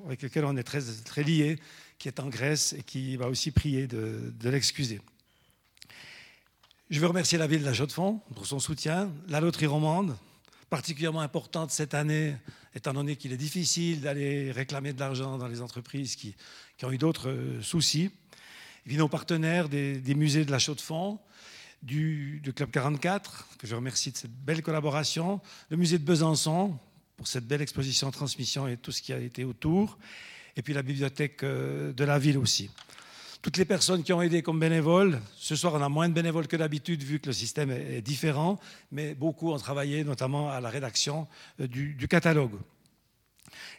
avec 0.06 0.22
lequel 0.22 0.44
on 0.44 0.56
est 0.56 0.64
très, 0.64 0.80
très 1.04 1.22
lié, 1.22 1.56
qui 1.98 2.08
est 2.08 2.18
en 2.18 2.28
Grèce 2.28 2.72
et 2.72 2.82
qui 2.82 3.16
m'a 3.16 3.26
aussi 3.26 3.52
prié 3.52 3.86
de, 3.86 4.32
de 4.40 4.50
l'excuser. 4.50 5.00
Je 6.90 6.98
veux 6.98 7.06
remercier 7.06 7.38
la 7.38 7.46
ville 7.46 7.60
de 7.60 7.66
la 7.66 7.74
Chaux-de-Fonds 7.74 8.20
pour 8.34 8.46
son 8.46 8.58
soutien, 8.58 9.12
la 9.28 9.40
loterie 9.40 9.66
romande, 9.66 10.16
particulièrement 10.70 11.20
importante 11.20 11.70
cette 11.70 11.94
année, 11.94 12.34
étant 12.74 12.92
donné 12.92 13.16
qu'il 13.16 13.32
est 13.32 13.38
difficile 13.38 14.00
d'aller 14.00 14.52
réclamer 14.52 14.92
de 14.92 15.00
l'argent 15.00 15.38
dans 15.38 15.48
les 15.48 15.62
entreprises 15.62 16.16
qui, 16.16 16.34
ont 16.82 16.92
eu 16.92 16.98
d'autres 16.98 17.30
euh, 17.30 17.62
soucis. 17.62 18.10
Et 18.84 18.88
puis 18.88 18.96
nos 18.96 19.08
partenaires 19.08 19.68
des, 19.68 20.14
musées 20.14 20.44
de 20.44 20.50
la 20.50 20.58
Chaux-de-Fonds, 20.58 21.18
du, 21.82 22.42
Club 22.54 22.70
44, 22.70 23.48
que 23.58 23.66
je 23.66 23.74
remercie 23.74 24.10
de 24.12 24.16
cette 24.16 24.32
belle 24.32 24.62
collaboration, 24.62 25.40
le 25.70 25.76
musée 25.76 25.98
de 25.98 26.04
Besançon, 26.04 26.78
pour 27.16 27.26
cette 27.26 27.46
belle 27.46 27.62
exposition 27.62 28.10
transmission 28.10 28.68
et 28.68 28.76
tout 28.76 28.92
ce 28.92 29.02
qui 29.02 29.12
a 29.12 29.18
été 29.18 29.44
autour, 29.44 29.98
et 30.56 30.62
puis 30.62 30.74
la 30.74 30.82
bibliothèque 30.82 31.42
euh, 31.42 31.92
de 31.92 32.04
la 32.04 32.18
ville 32.18 32.38
aussi 32.38 32.70
toutes 33.42 33.56
les 33.56 33.64
personnes 33.64 34.02
qui 34.02 34.12
ont 34.12 34.20
aidé 34.20 34.42
comme 34.42 34.58
bénévoles. 34.58 35.20
Ce 35.36 35.54
soir, 35.54 35.74
on 35.74 35.82
a 35.82 35.88
moins 35.88 36.08
de 36.08 36.14
bénévoles 36.14 36.48
que 36.48 36.56
d'habitude 36.56 37.02
vu 37.02 37.20
que 37.20 37.26
le 37.26 37.32
système 37.32 37.70
est 37.70 38.02
différent, 38.02 38.58
mais 38.90 39.14
beaucoup 39.14 39.52
ont 39.52 39.58
travaillé 39.58 40.04
notamment 40.04 40.50
à 40.50 40.60
la 40.60 40.70
rédaction 40.70 41.28
euh, 41.60 41.66
du, 41.66 42.08
catalogue. 42.08 42.58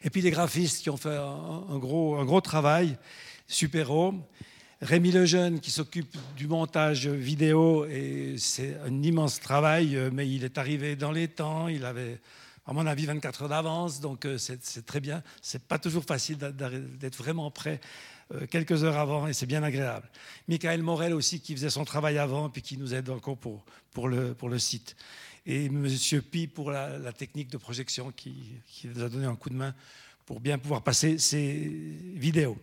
Et 0.04 0.10
puis 0.10 0.22
les 0.22 0.32
graphistes 0.32 0.82
qui 0.82 0.90
ont 0.90 0.98
fait 0.98 1.16
un, 1.16 1.78
gros, 1.78 2.16
un 2.16 2.26
gros 2.26 2.42
travail. 2.42 2.98
Rémi 4.82 5.12
Lejeune 5.12 5.60
qui 5.60 5.72
s'occupe 5.72 6.16
du 6.38 6.48
montage 6.48 7.08
vidéo, 7.08 7.86
et 7.86 8.36
c'est 8.38 8.78
un 8.86 9.04
immense 9.04 9.42
travail, 9.42 9.98
euh, 9.98 10.10
mais 10.14 10.30
il 10.30 10.46
est 10.46 10.58
arrivé 10.58 10.96
dans 10.96 11.12
les 11.12 11.28
temps, 11.28 11.68
il 11.68 11.84
avait 11.84 12.22
à 12.66 12.72
mon 12.72 12.86
avis 12.86 13.06
24 13.06 13.42
heures 13.42 13.50
d'avance, 13.50 14.00
donc 14.00 14.26
euh, 14.26 14.38
c'est 14.38 14.86
très 14.86 15.02
bien. 15.02 15.22
C'est 15.42 15.64
pas 15.64 15.80
toujours 15.80 16.06
facile 16.06 16.38
d'être 16.38 17.18
vraiment 17.18 17.52
prêt 17.52 17.82
quelques 18.50 18.84
heures 18.84 18.98
avant 18.98 19.28
et 19.28 19.34
c'est 19.34 19.46
bien 19.46 19.64
agréable. 19.64 20.10
Michael 20.48 20.84
Morel 20.84 21.14
aussi 21.14 21.40
qui 21.40 21.56
faisait 21.56 21.70
son 21.70 21.86
travail 21.86 22.18
avant 22.18 22.50
puis 22.50 22.62
qui 22.62 22.78
nous 22.78 22.94
aide 22.94 23.10
encore 23.10 23.38
pour, 23.38 23.66
pour, 23.92 24.08
le, 24.08 24.34
pour 24.34 24.50
le 24.50 24.60
site. 24.60 24.96
Et 25.46 25.66
M. 25.66 25.88
Pi 26.30 26.48
pour 26.48 26.70
la, 26.72 27.12
technique 27.14 27.50
de 27.50 27.58
projection 27.58 28.12
qui, 28.12 28.54
qui, 28.68 28.88
nous 28.88 29.04
a 29.04 29.10
donné 29.10 29.26
un 29.26 29.36
coup 29.36 29.50
de 29.50 29.56
main 29.56 29.74
pour 30.26 30.40
bien 30.40 30.60
pouvoir 30.60 30.84
passer 30.84 31.18
ces 31.18 31.52
vidéos. 32.14 32.58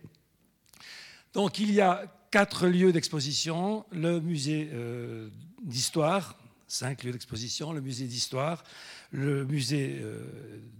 Donc 1.33 1.59
il 1.59 1.71
y 1.73 1.81
a 1.81 2.05
quatre 2.31 2.67
lieux 2.67 2.91
d'exposition, 2.91 3.85
le 3.91 4.19
musée 4.21 4.69
euh, 4.73 5.29
d'histoire, 5.63 6.37
cinq 6.67 7.03
lieux 7.03 7.11
d'exposition, 7.11 7.73
le 7.73 7.81
musée 7.81 8.05
d'histoire, 8.05 8.63
le 9.11 9.45
musée 9.45 9.99
euh, 10.01 10.21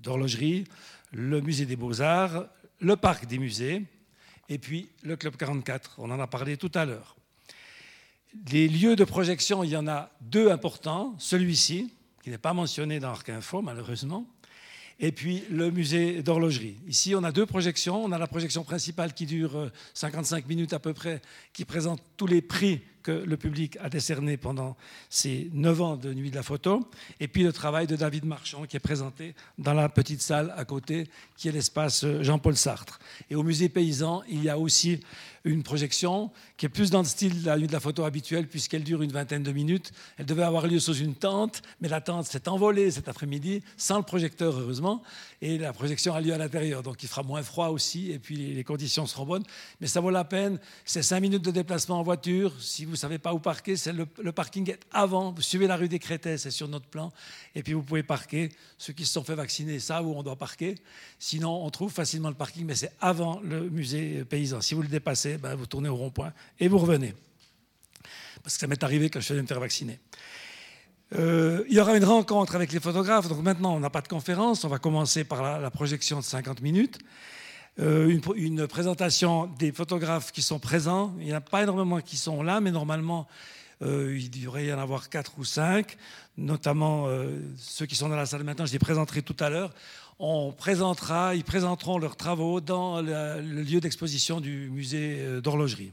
d'horlogerie, 0.01 0.65
le 1.11 1.41
musée 1.41 1.65
des 1.65 1.75
beaux-arts, 1.75 2.47
le 2.79 2.95
parc 2.95 3.25
des 3.25 3.37
musées, 3.37 3.83
et 4.49 4.57
puis 4.57 4.89
le 5.03 5.15
Club 5.15 5.35
44. 5.35 5.95
On 5.97 6.11
en 6.11 6.19
a 6.19 6.27
parlé 6.27 6.57
tout 6.57 6.71
à 6.73 6.85
l'heure. 6.85 7.15
Les 8.51 8.67
lieux 8.67 8.95
de 8.95 9.03
projection, 9.03 9.63
il 9.63 9.69
y 9.69 9.77
en 9.77 9.87
a 9.87 10.09
deux 10.21 10.51
importants. 10.51 11.15
Celui-ci, 11.17 11.93
qui 12.23 12.29
n'est 12.29 12.37
pas 12.37 12.53
mentionné 12.53 12.99
dans 12.99 13.09
Arc 13.09 13.29
Info, 13.29 13.61
malheureusement, 13.61 14.27
et 14.99 15.11
puis 15.11 15.43
le 15.49 15.71
musée 15.71 16.23
d'horlogerie. 16.23 16.77
Ici, 16.87 17.15
on 17.15 17.23
a 17.23 17.31
deux 17.31 17.45
projections. 17.45 18.03
On 18.03 18.11
a 18.11 18.17
la 18.17 18.27
projection 18.27 18.63
principale 18.63 19.13
qui 19.13 19.25
dure 19.25 19.71
55 19.93 20.43
euh, 20.43 20.47
minutes 20.47 20.73
à 20.73 20.79
peu 20.79 20.93
près, 20.93 21.21
qui 21.53 21.65
présente 21.65 22.01
tous 22.17 22.27
les 22.27 22.41
prix 22.41 22.81
que 23.07 23.13
le 23.13 23.37
public 23.37 23.77
a 23.79 23.89
décerné 23.89 24.35
pendant 24.35 24.75
ces 25.09 25.49
neuf 25.53 25.81
ans 25.81 25.95
de 25.95 26.13
Nuit 26.13 26.29
de 26.29 26.35
la 26.35 26.43
photo, 26.43 26.85
et 27.21 27.29
puis 27.29 27.43
le 27.43 27.53
travail 27.53 27.87
de 27.87 27.95
David 27.95 28.25
Marchand 28.25 28.65
qui 28.65 28.75
est 28.75 28.81
présenté 28.81 29.33
dans 29.57 29.73
la 29.73 29.87
petite 29.87 30.21
salle 30.21 30.53
à 30.57 30.65
côté, 30.65 31.07
qui 31.37 31.47
est 31.47 31.53
l'espace 31.53 32.05
Jean-Paul 32.19 32.57
Sartre. 32.57 32.99
Et 33.29 33.35
au 33.35 33.43
musée 33.43 33.69
paysan, 33.69 34.23
il 34.27 34.43
y 34.43 34.49
a 34.49 34.59
aussi 34.59 34.99
une 35.45 35.63
projection 35.63 36.31
qui 36.57 36.65
est 36.65 36.69
plus 36.69 36.89
dans 36.89 36.99
le 36.99 37.05
style 37.05 37.43
de 37.43 37.45
la 37.45 37.57
nuit 37.57 37.67
de 37.67 37.71
la 37.71 37.79
photo 37.79 38.03
habituelle, 38.03 38.47
puisqu'elle 38.47 38.83
dure 38.83 39.01
une 39.01 39.13
vingtaine 39.13 39.43
de 39.43 39.51
minutes. 39.53 39.93
Elle 40.17 40.25
devait 40.25 40.43
avoir 40.43 40.67
lieu 40.67 40.79
sous 40.79 40.95
une 40.95 41.15
tente, 41.15 41.61
mais 41.79 41.87
la 41.87 42.01
tente 42.01 42.25
s'est 42.25 42.49
envolée 42.49 42.91
cet 42.91 43.07
après-midi, 43.07 43.63
sans 43.77 43.97
le 43.97 44.03
projecteur, 44.03 44.59
heureusement, 44.59 45.01
et 45.41 45.57
la 45.57 45.71
projection 45.71 46.13
a 46.13 46.19
lieu 46.19 46.33
à 46.33 46.37
l'intérieur. 46.37 46.83
Donc 46.83 47.01
il 47.03 47.07
fera 47.07 47.23
moins 47.23 47.43
froid 47.43 47.69
aussi, 47.69 48.11
et 48.11 48.19
puis 48.19 48.35
les 48.35 48.63
conditions 48.65 49.05
seront 49.05 49.25
bonnes. 49.25 49.43
Mais 49.79 49.87
ça 49.87 50.01
vaut 50.01 50.09
la 50.09 50.25
peine. 50.25 50.59
C'est 50.83 51.03
cinq 51.03 51.21
minutes 51.21 51.45
de 51.45 51.51
déplacement 51.51 51.99
en 51.99 52.03
voiture. 52.03 52.51
Si 52.59 52.83
vous 52.83 52.96
ne 52.97 53.01
savez 53.01 53.19
pas 53.19 53.33
où 53.33 53.39
parquer, 53.39 53.75
le, 53.93 54.31
parking 54.31 54.69
est 54.69 54.79
avant. 54.91 55.31
Vous 55.31 55.41
suivez 55.41 55.67
la 55.67 55.75
rue 55.75 55.87
des 55.87 55.99
Crétets, 55.99 56.37
c'est 56.37 56.51
sur 56.51 56.67
notre 56.67 56.87
plan, 56.87 57.11
et 57.55 57.63
puis 57.63 57.73
vous 57.73 57.83
pouvez 57.83 58.03
parquer. 58.03 58.49
Ceux 58.77 58.93
qui 58.93 59.05
se 59.05 59.13
sont 59.13 59.23
fait 59.23 59.35
vacciner 59.35 59.79
savent 59.79 60.07
où 60.07 60.13
on 60.15 60.23
doit 60.23 60.35
parquer. 60.35 60.75
Sinon, 61.19 61.65
on 61.65 61.69
trouve 61.69 61.91
facilement 61.91 62.29
le 62.29 62.35
parking, 62.35 62.65
mais 62.65 62.75
c'est 62.75 62.91
avant 62.99 63.39
le 63.41 63.69
musée 63.69 64.25
paysan. 64.25 64.61
Si 64.61 64.73
vous 64.73 64.81
le 64.81 64.87
dépassez, 64.87 65.37
ben, 65.37 65.55
vous 65.55 65.65
tournez 65.65 65.89
au 65.89 65.95
rond-point 65.95 66.33
et 66.59 66.67
vous 66.67 66.77
revenez. 66.77 67.13
Parce 68.43 68.55
que 68.55 68.59
ça 68.61 68.67
m'est 68.67 68.83
arrivé 68.83 69.09
quand 69.09 69.19
je 69.19 69.25
suis 69.25 69.35
me 69.35 69.47
faire 69.47 69.59
vacciner. 69.59 69.99
Euh, 71.15 71.63
il 71.69 71.75
y 71.75 71.79
aura 71.79 71.95
une 71.95 72.05
rencontre 72.05 72.55
avec 72.55 72.71
les 72.71 72.79
photographes. 72.79 73.27
Donc 73.27 73.41
maintenant, 73.41 73.75
on 73.75 73.79
n'a 73.79 73.89
pas 73.89 74.01
de 74.01 74.07
conférence. 74.07 74.63
On 74.63 74.69
va 74.69 74.79
commencer 74.79 75.23
par 75.23 75.59
la, 75.59 75.71
projection 75.71 76.19
de 76.19 76.23
50 76.23 76.61
minutes. 76.61 76.99
Euh, 77.79 78.19
une, 78.35 78.67
présentation 78.67 79.47
des 79.59 79.71
photographes 79.71 80.31
qui 80.31 80.41
sont 80.41 80.59
présents. 80.59 81.13
Il 81.19 81.25
n'y 81.25 81.33
en 81.33 81.37
a 81.37 81.41
pas 81.41 81.63
énormément 81.63 82.01
qui 82.01 82.17
sont 82.17 82.41
là, 82.41 82.59
mais 82.59 82.71
normalement, 82.71 83.27
euh, 83.83 84.17
il 84.17 84.29
devrait 84.31 84.65
y 84.65 84.73
en 84.73 84.79
avoir 84.79 85.09
4 85.09 85.33
ou 85.37 85.45
5, 85.45 85.95
notamment 86.37 87.07
ceux 87.57 87.85
qui 87.85 87.95
sont 87.95 88.09
dans 88.09 88.15
la 88.15 88.25
salle 88.25 88.43
maintenant. 88.43 88.65
Je 88.65 88.73
les 88.73 88.79
présenterai 88.79 89.21
tout 89.21 89.35
à 89.39 89.49
l'heure 89.49 89.73
on 90.19 90.51
présentera, 90.51 91.35
ils 91.35 91.43
présenteront 91.43 91.97
leurs 91.97 92.15
travaux 92.15 92.59
dans 92.59 93.01
le, 93.01 93.41
lieu 93.41 93.79
d'exposition 93.79 94.41
du 94.41 94.69
musée 94.69 95.17
euh, 95.19 95.41
d'horlogerie. 95.41 95.91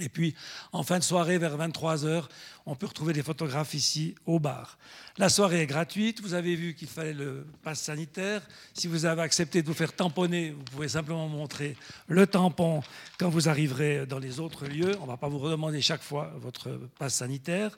Et 0.00 0.08
puis, 0.08 0.34
en 0.72 0.82
fin 0.82 0.98
de 0.98 1.04
soirée, 1.04 1.36
vers 1.36 1.58
23h, 1.58 2.24
on 2.64 2.74
peut 2.74 2.86
retrouver 2.86 3.12
des 3.12 3.22
photographes 3.22 3.74
ici 3.74 4.14
au 4.24 4.38
bar. 4.38 4.78
La 5.18 5.28
soirée 5.28 5.60
est 5.60 5.66
gratuite. 5.66 6.22
Vous 6.22 6.32
avez 6.32 6.56
vu 6.56 6.74
qu'il 6.74 6.88
fallait 6.88 7.12
le 7.12 7.46
pass 7.62 7.82
sanitaire. 7.82 8.40
Si 8.72 8.86
vous 8.86 9.04
avez 9.04 9.20
accepté 9.20 9.60
de 9.60 9.66
vous 9.66 9.74
faire 9.74 9.92
tamponner, 9.92 10.52
vous 10.52 10.62
pouvez 10.64 10.88
simplement 10.88 11.28
montrer 11.28 11.76
le 12.08 12.26
tampon 12.26 12.82
quand 13.18 13.28
vous 13.28 13.50
arriverez 13.50 14.06
dans 14.06 14.18
les 14.18 14.40
autres 14.40 14.66
lieux. 14.66 14.96
On 15.00 15.02
ne 15.02 15.10
va 15.10 15.18
pas 15.18 15.28
vous 15.28 15.38
redemander 15.38 15.82
chaque 15.82 16.02
fois 16.02 16.32
votre 16.38 16.70
passe 16.98 17.16
sanitaire. 17.16 17.76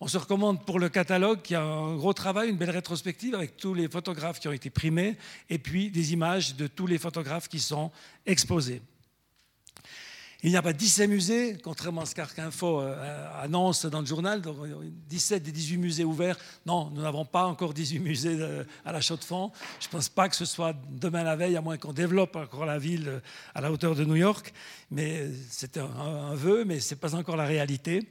On 0.00 0.08
se 0.08 0.16
recommande 0.16 0.64
pour 0.64 0.80
le 0.80 0.88
catalogue 0.88 1.42
qui 1.42 1.54
a 1.54 1.62
un 1.62 1.96
gros 1.96 2.14
travail, 2.14 2.48
une 2.48 2.56
belle 2.56 2.70
rétrospective 2.70 3.34
avec 3.34 3.58
tous 3.58 3.74
les 3.74 3.88
photographes 3.88 4.40
qui 4.40 4.48
ont 4.48 4.52
été 4.52 4.70
primés 4.70 5.18
et 5.50 5.58
puis 5.58 5.90
des 5.90 6.14
images 6.14 6.56
de 6.56 6.66
tous 6.66 6.86
les 6.86 6.98
photographes 6.98 7.48
qui 7.48 7.60
sont 7.60 7.92
exposés. 8.24 8.80
Il 10.44 10.50
n'y 10.50 10.56
a 10.56 10.62
pas 10.62 10.72
17 10.72 11.08
musées, 11.08 11.56
contrairement 11.62 12.00
à 12.00 12.06
ce 12.06 12.16
qu'Arc 12.16 12.36
Info 12.40 12.80
euh, 12.80 13.28
annonce 13.40 13.86
dans 13.86 14.00
le 14.00 14.06
journal, 14.06 14.42
17 15.08 15.40
des 15.40 15.52
18 15.52 15.76
musées 15.76 16.04
ouverts. 16.04 16.36
Non, 16.66 16.90
nous 16.90 17.00
n'avons 17.00 17.24
pas 17.24 17.44
encore 17.44 17.72
18 17.72 18.00
musées 18.00 18.36
euh, 18.40 18.64
à 18.84 18.90
la 18.90 19.00
Chaux-de-Fonds. 19.00 19.52
Je 19.78 19.86
ne 19.86 19.92
pense 19.92 20.08
pas 20.08 20.28
que 20.28 20.34
ce 20.34 20.44
soit 20.44 20.74
demain 20.90 21.22
la 21.22 21.36
veille, 21.36 21.56
à 21.56 21.60
moins 21.60 21.78
qu'on 21.78 21.92
développe 21.92 22.34
encore 22.34 22.66
la 22.66 22.80
ville 22.80 23.06
euh, 23.06 23.20
à 23.54 23.60
la 23.60 23.70
hauteur 23.70 23.94
de 23.94 24.04
New 24.04 24.16
York. 24.16 24.52
Mais 24.90 25.28
c'est 25.48 25.76
un, 25.76 26.34
vœu, 26.34 26.64
mais 26.64 26.80
ce 26.80 26.94
n'est 26.94 26.98
pas 26.98 27.14
encore 27.14 27.36
la 27.36 27.46
réalité. 27.46 28.02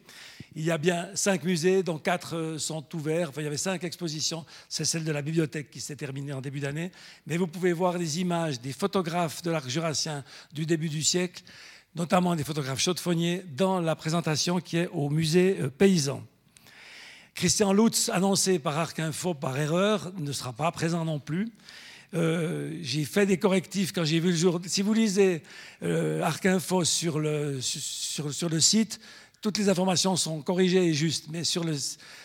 Il 0.56 0.64
y 0.64 0.72
a 0.72 0.78
bien 0.78 1.10
5 1.14 1.44
musées, 1.44 1.84
dont 1.84 1.98
4 1.98 2.56
sont 2.58 2.86
ouverts. 2.96 3.30
Enfin, 3.30 3.42
il 3.42 3.44
y 3.44 3.48
avait 3.48 3.58
5 3.58 3.84
expositions. 3.84 4.46
C'est 4.70 4.86
celle 4.86 5.04
de 5.04 5.12
la 5.12 5.22
bibliothèque 5.22 5.70
qui 5.70 5.82
s'est 5.82 5.98
terminée 5.98 6.32
en 6.32 6.40
début 6.40 6.62
d'année. 6.62 6.94
Mais 7.28 7.36
vous 7.36 7.48
pouvez 7.48 7.74
voir 7.74 8.00
des 8.00 8.22
images 8.22 8.62
des 8.62 8.72
photographes 8.72 9.42
de 9.42 9.52
l'arc 9.52 9.68
jurassien 9.68 10.24
du 10.54 10.66
début 10.66 10.88
du 10.88 11.04
siècle 11.04 11.44
notamment 11.96 12.36
des 12.36 12.44
photographes 12.44 12.82
chaudefonniers, 12.82 13.44
dans 13.56 13.80
la 13.80 13.96
présentation 13.96 14.60
qui 14.60 14.78
est 14.78 14.88
au 14.88 15.10
musée 15.10 15.58
euh, 15.60 15.70
paysan. 15.70 16.24
Christian 17.34 17.74
Lutz, 17.74 18.10
annoncé 18.10 18.60
par 18.60 18.78
Arc 18.78 19.00
Info 19.00 19.34
par 19.34 19.58
erreur, 19.58 20.12
ne 20.18 20.32
sera 20.32 20.54
pas 20.54 20.72
présent 20.72 21.06
non 21.06 21.20
plus. 21.20 21.52
Euh, 22.14 22.78
j'ai 22.82 23.06
fait 23.06 23.26
des 23.26 23.38
correctifs 23.38 23.94
quand 23.94 24.04
j'ai 24.04 24.20
vu 24.20 24.32
le 24.32 24.36
jour. 24.36 24.60
Si 24.66 24.82
vous 24.82 24.94
lisez 24.94 25.44
euh, 25.82 26.22
Arc 26.22 26.46
Info 26.46 26.84
sur 26.84 27.20
le, 27.20 27.62
sur, 27.62 28.50
le 28.50 28.60
site, 28.60 29.00
toutes 29.42 29.58
les 29.58 29.70
informations 29.70 30.16
sont 30.18 30.42
corrigées 30.42 30.86
et 30.86 30.94
justes. 30.94 31.28
Mais 31.30 31.44
sur, 31.44 31.64
le, 31.64 31.74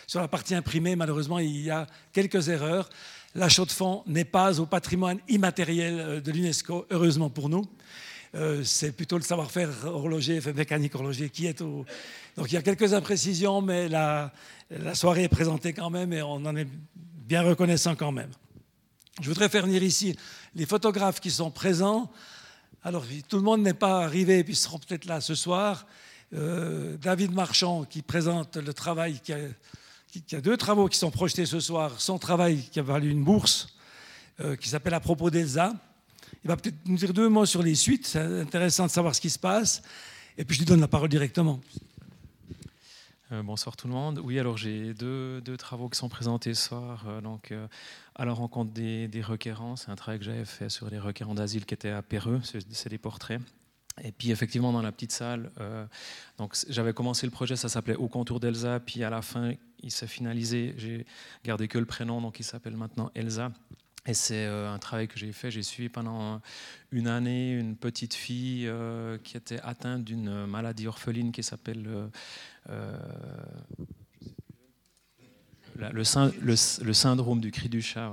sur 0.05 0.19
la 0.19 0.27
partie 0.27 0.55
imprimée, 0.55 0.95
malheureusement, 0.95 1.39
il 1.39 1.61
y 1.61 1.71
a 1.71 1.87
quelques 2.11 2.49
erreurs. 2.49 2.89
La 3.33 3.49
chaux 3.49 3.65
de 3.65 3.71
fond 3.71 4.03
n'est 4.07 4.25
pas 4.25 4.59
au 4.59 4.65
patrimoine 4.65 5.19
immatériel 5.29 5.99
euh, 5.99 6.21
de 6.21 6.31
l'UNESCO, 6.31 6.85
heureusement 6.89 7.29
pour 7.29 7.47
nous. 7.47 7.65
Euh, 8.35 8.63
c'est 8.63 8.91
plutôt 8.91 9.17
le 9.17 9.23
savoir-faire 9.23 9.69
horloger, 9.85 10.41
mécanique 10.53 10.95
horloger 10.95 11.29
qui 11.29 11.45
est 11.47 11.61
au. 11.61 11.85
Donc 12.35 12.51
il 12.51 12.55
y 12.55 12.57
a 12.57 12.61
quelques 12.61 12.93
imprécisions, 12.93 13.61
mais 13.61 13.87
la, 13.87 14.31
soirée 14.93 15.23
est 15.23 15.29
présentée 15.29 15.73
quand 15.73 15.89
même 15.89 16.11
et 16.13 16.21
on 16.21 16.45
en 16.45 16.55
est 16.55 16.67
bien 16.95 17.41
reconnaissant 17.41 17.95
quand 17.95 18.11
même. 18.11 18.29
Je 19.21 19.29
voudrais 19.29 19.49
faire 19.49 19.65
venir 19.65 19.81
ici 19.81 20.15
les 20.55 20.65
photographes 20.65 21.19
qui 21.19 21.31
sont 21.31 21.51
présents. 21.51 22.11
Alors, 22.83 23.05
tout 23.27 23.37
le 23.37 23.43
monde 23.43 23.61
n'est 23.61 23.73
pas 23.73 24.03
arrivé, 24.03 24.43
puis 24.43 24.55
seront 24.55 24.79
peut-être 24.79 25.05
là 25.05 25.19
ce 25.19 25.35
soir. 25.35 25.87
Euh, 26.33 26.97
David 26.97 27.33
Marchand, 27.33 27.85
qui 27.85 28.01
présente 28.01 28.57
le 28.57 28.73
travail, 28.73 29.19
qui 29.19 29.33
a, 29.33 30.41
deux 30.41 30.57
travaux 30.57 30.87
qui 30.87 30.97
sont 30.97 31.11
projetés 31.11 31.45
ce 31.45 31.59
soir. 31.59 31.99
Son 31.99 32.19
travail 32.19 32.61
qui 32.71 32.79
a 32.79 32.83
valu 32.83 33.09
une 33.09 33.23
bourse, 33.23 33.75
euh, 34.41 34.55
qui 34.55 34.69
s'appelle 34.69 34.93
À 34.93 34.99
propos 34.99 35.29
d'Elsa. 35.29 35.73
Il 36.43 36.47
va 36.47 36.57
peut-être 36.57 36.77
nous 36.85 36.97
dire 36.97 37.13
deux 37.13 37.29
mots 37.29 37.45
sur 37.45 37.63
les 37.63 37.75
suites. 37.75 38.07
C'est 38.07 38.19
intéressant 38.19 38.85
de 38.85 38.91
savoir 38.91 39.15
ce 39.15 39.21
qui 39.21 39.29
se 39.29 39.39
passe. 39.39 39.81
Et 40.37 40.45
puis, 40.45 40.55
je 40.55 40.61
lui 40.61 40.65
donne 40.65 40.81
la 40.81 40.87
parole 40.87 41.09
directement. 41.09 41.59
Euh, 43.33 43.43
bonsoir 43.43 43.75
tout 43.75 43.87
le 43.87 43.93
monde. 43.93 44.21
Oui, 44.23 44.39
alors 44.39 44.55
j'ai 44.55 44.93
deux, 44.93 45.41
travaux 45.57 45.89
qui 45.89 45.97
sont 45.97 46.07
présentés 46.07 46.53
ce 46.53 46.69
soir. 46.69 47.03
Euh, 47.07 47.19
donc, 47.19 47.51
euh, 47.51 47.67
à 48.15 48.23
la 48.23 48.31
rencontre 48.31 48.71
des, 48.71 49.21
requérants, 49.21 49.75
c'est 49.75 49.89
un 49.91 49.95
travail 49.95 50.19
que 50.19 50.25
j'avais 50.25 50.45
fait 50.45 50.69
sur 50.69 50.89
les 50.89 50.97
requérants 50.97 51.35
d'asile 51.35 51.65
qui 51.65 51.73
étaient 51.73 51.89
à 51.89 52.01
Péreux, 52.01 52.39
c'est 52.43 52.89
des 52.89 52.97
portraits. 52.97 53.41
Et 54.03 54.11
puis 54.11 54.29
effectivement 54.29 54.71
dans 54.71 54.83
la 54.83 54.91
petite 54.91 55.11
salle, 55.11 55.49
j'avais 56.69 56.93
commencé 56.93 57.25
le 57.25 57.31
projet, 57.31 57.55
ça 57.55 57.67
s'appelait 57.67 57.95
Au 57.95 58.07
contour 58.07 58.39
d'Elsa, 58.39 58.79
puis 58.79 59.03
à 59.03 59.09
la 59.09 59.23
fin 59.23 59.53
il 59.81 59.89
s'est 59.89 60.05
finalisé, 60.05 60.75
j'ai 60.77 61.05
gardé 61.43 61.67
que 61.67 61.79
le 61.79 61.85
prénom, 61.85 62.21
donc 62.21 62.39
il 62.39 62.43
s'appelle 62.43 62.77
maintenant 62.77 63.09
Elsa. 63.15 63.51
Et 64.07 64.13
c'est 64.13 64.45
un 64.45 64.79
travail 64.79 65.07
que 65.07 65.19
j'ai 65.19 65.33
fait. 65.33 65.51
J'ai 65.51 65.63
suivi 65.63 65.89
pendant 65.89 66.41
une 66.91 67.07
année 67.07 67.51
une 67.51 67.75
petite 67.75 68.13
fille 68.13 68.71
qui 69.23 69.35
était 69.35 69.59
atteinte 69.61 70.05
d'une 70.05 70.45
maladie 70.45 70.87
orpheline 70.87 71.31
qui 71.31 71.43
s'appelle 71.43 72.09
euh, 72.69 72.97
le, 75.77 76.93
syndrome 76.93 77.39
du 77.39 77.51
cri 77.51 77.69
du 77.69 77.81
chat. 77.81 78.11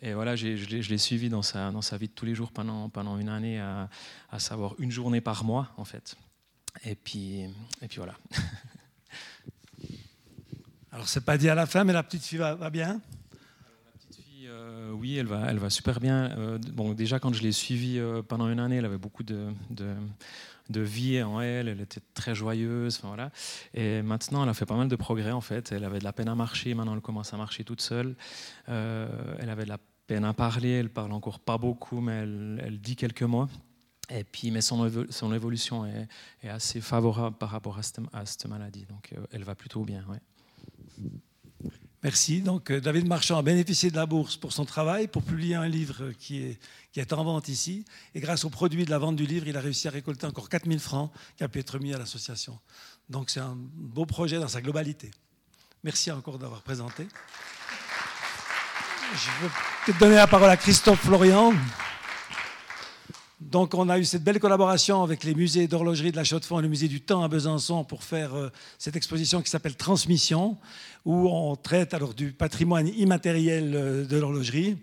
Et 0.00 0.14
voilà, 0.14 0.36
je 0.36 0.88
l'ai 0.88 0.98
suivi 0.98 1.28
dans 1.28 1.42
sa, 1.42 1.70
vie 1.98 2.08
de 2.08 2.12
tous 2.12 2.24
les 2.24 2.34
jours 2.34 2.50
pendant, 2.50 3.18
une 3.18 3.28
année, 3.28 3.60
à, 3.60 3.90
savoir 4.38 4.74
une 4.78 4.90
journée 4.90 5.20
par 5.20 5.44
mois, 5.44 5.70
en 5.76 5.84
fait. 5.84 6.16
Et 6.84 6.94
puis, 6.94 7.44
voilà. 7.96 8.14
Alors, 10.92 11.08
c'est 11.08 11.24
pas 11.24 11.36
dit 11.36 11.50
à 11.50 11.54
la 11.54 11.66
fin, 11.66 11.84
mais 11.84 11.92
la 11.92 12.02
petite 12.02 12.24
fille 12.24 12.38
va, 12.38 12.70
bien? 12.70 13.02
Euh, 14.88 14.92
oui, 14.92 15.16
elle 15.16 15.26
va, 15.26 15.46
elle 15.48 15.58
va 15.58 15.70
super 15.70 16.00
bien. 16.00 16.36
Euh, 16.38 16.58
bon, 16.72 16.94
déjà, 16.94 17.18
quand 17.20 17.32
je 17.32 17.42
l'ai 17.42 17.52
suivie 17.52 18.00
pendant 18.28 18.48
une 18.48 18.60
année, 18.60 18.76
elle 18.76 18.86
avait 18.86 18.98
beaucoup 18.98 19.22
de, 19.22 19.52
de 20.68 20.80
vie 20.80 21.22
en 21.22 21.40
elle, 21.40 21.68
elle 21.68 21.80
était 21.80 22.00
très 22.14 22.34
joyeuse. 22.34 23.00
Voilà. 23.02 23.30
Et 23.74 24.02
maintenant, 24.02 24.42
elle 24.42 24.48
a 24.48 24.54
fait 24.54 24.66
pas 24.66 24.76
mal 24.76 24.88
de 24.88 24.96
progrès 24.96 25.32
en 25.32 25.40
fait. 25.40 25.72
Elle 25.72 25.84
avait 25.84 25.98
de 25.98 26.04
la 26.04 26.12
peine 26.12 26.28
à 26.28 26.34
marcher, 26.34 26.74
maintenant 26.74 26.94
elle 26.94 27.00
commence 27.00 27.32
à 27.34 27.36
marcher 27.36 27.64
toute 27.64 27.80
seule. 27.80 28.16
Euh, 28.68 29.08
elle 29.38 29.50
avait 29.50 29.64
de 29.64 29.70
la 29.70 29.78
peine 30.06 30.24
à 30.24 30.34
parler, 30.34 30.70
elle 30.70 30.90
parle 30.90 31.12
encore 31.12 31.40
pas 31.40 31.58
beaucoup, 31.58 32.00
mais 32.00 32.12
elle, 32.12 32.78
dit 32.80 32.96
quelques 32.96 33.22
mots. 33.22 33.48
Et 34.10 34.24
puis, 34.24 34.50
mais 34.50 34.62
son, 34.62 34.90
son 35.10 35.34
évolution 35.34 35.84
est, 35.84 36.08
assez 36.48 36.80
favorable 36.80 37.36
par 37.36 37.50
rapport 37.50 37.78
à 37.78 37.82
cette, 37.82 38.46
maladie. 38.46 38.86
Donc, 38.86 39.12
euh, 39.12 39.22
elle 39.32 39.44
va 39.44 39.54
plutôt 39.54 39.84
bien. 39.84 40.02
Merci. 42.02 42.42
Donc, 42.42 42.70
euh, 42.70 42.80
David 42.80 43.08
Marchand 43.08 43.38
a 43.38 43.42
bénéficié 43.42 43.90
de 43.90 43.96
la 43.96 44.06
bourse 44.06 44.36
pour 44.36 44.52
son 44.52 44.64
travail, 44.64 45.08
pour 45.08 45.22
publier 45.24 45.56
un 45.56 45.66
livre 45.66 46.12
qui 46.18 46.42
est, 46.42 46.60
qui 46.92 47.00
est 47.00 47.12
en 47.12 47.24
vente 47.24 47.48
ici. 47.48 47.84
Et 48.14 48.20
grâce 48.20 48.44
au 48.44 48.50
produit 48.50 48.84
de 48.84 48.90
la 48.90 48.98
vente 48.98 49.16
du 49.16 49.26
livre, 49.26 49.48
il 49.48 49.56
a 49.56 49.60
réussi 49.60 49.88
à 49.88 49.90
récolter 49.90 50.26
encore 50.26 50.48
4000 50.48 50.78
francs 50.78 51.10
qui 51.36 51.42
a 51.42 51.48
pu 51.48 51.58
être 51.58 51.78
mis 51.80 51.92
à 51.92 51.98
l'association. 51.98 52.58
Donc, 53.08 53.30
c'est 53.30 53.40
un 53.40 53.56
beau 53.56 54.06
projet 54.06 54.38
dans 54.38 54.48
sa 54.48 54.60
globalité. 54.60 55.10
Merci 55.82 56.10
encore 56.12 56.38
d'avoir 56.38 56.62
présenté. 56.62 57.08
Je 59.14 59.42
vais 59.42 59.50
peut-être 59.84 59.98
donner 59.98 60.16
la 60.16 60.26
parole 60.26 60.50
à 60.50 60.56
Christophe 60.56 61.00
Florian. 61.00 61.52
Donc 63.40 63.74
on 63.74 63.88
a 63.88 63.98
eu 63.98 64.04
cette 64.04 64.24
belle 64.24 64.40
collaboration 64.40 65.02
avec 65.04 65.22
les 65.22 65.34
musées 65.34 65.68
d'horlogerie 65.68 66.10
de 66.10 66.16
la 66.16 66.24
Chaux-de-Fonds 66.24 66.58
et 66.58 66.62
le 66.62 66.68
musée 66.68 66.88
du 66.88 67.00
Temps 67.00 67.22
à 67.22 67.28
Besançon 67.28 67.84
pour 67.84 68.02
faire 68.02 68.34
euh, 68.34 68.50
cette 68.78 68.96
exposition 68.96 69.42
qui 69.42 69.50
s'appelle 69.50 69.76
Transmission, 69.76 70.56
où 71.04 71.28
on 71.28 71.54
traite 71.54 71.94
alors 71.94 72.14
du 72.14 72.32
patrimoine 72.32 72.88
immatériel 72.88 73.74
euh, 73.76 74.04
de 74.04 74.16
l'horlogerie 74.16 74.76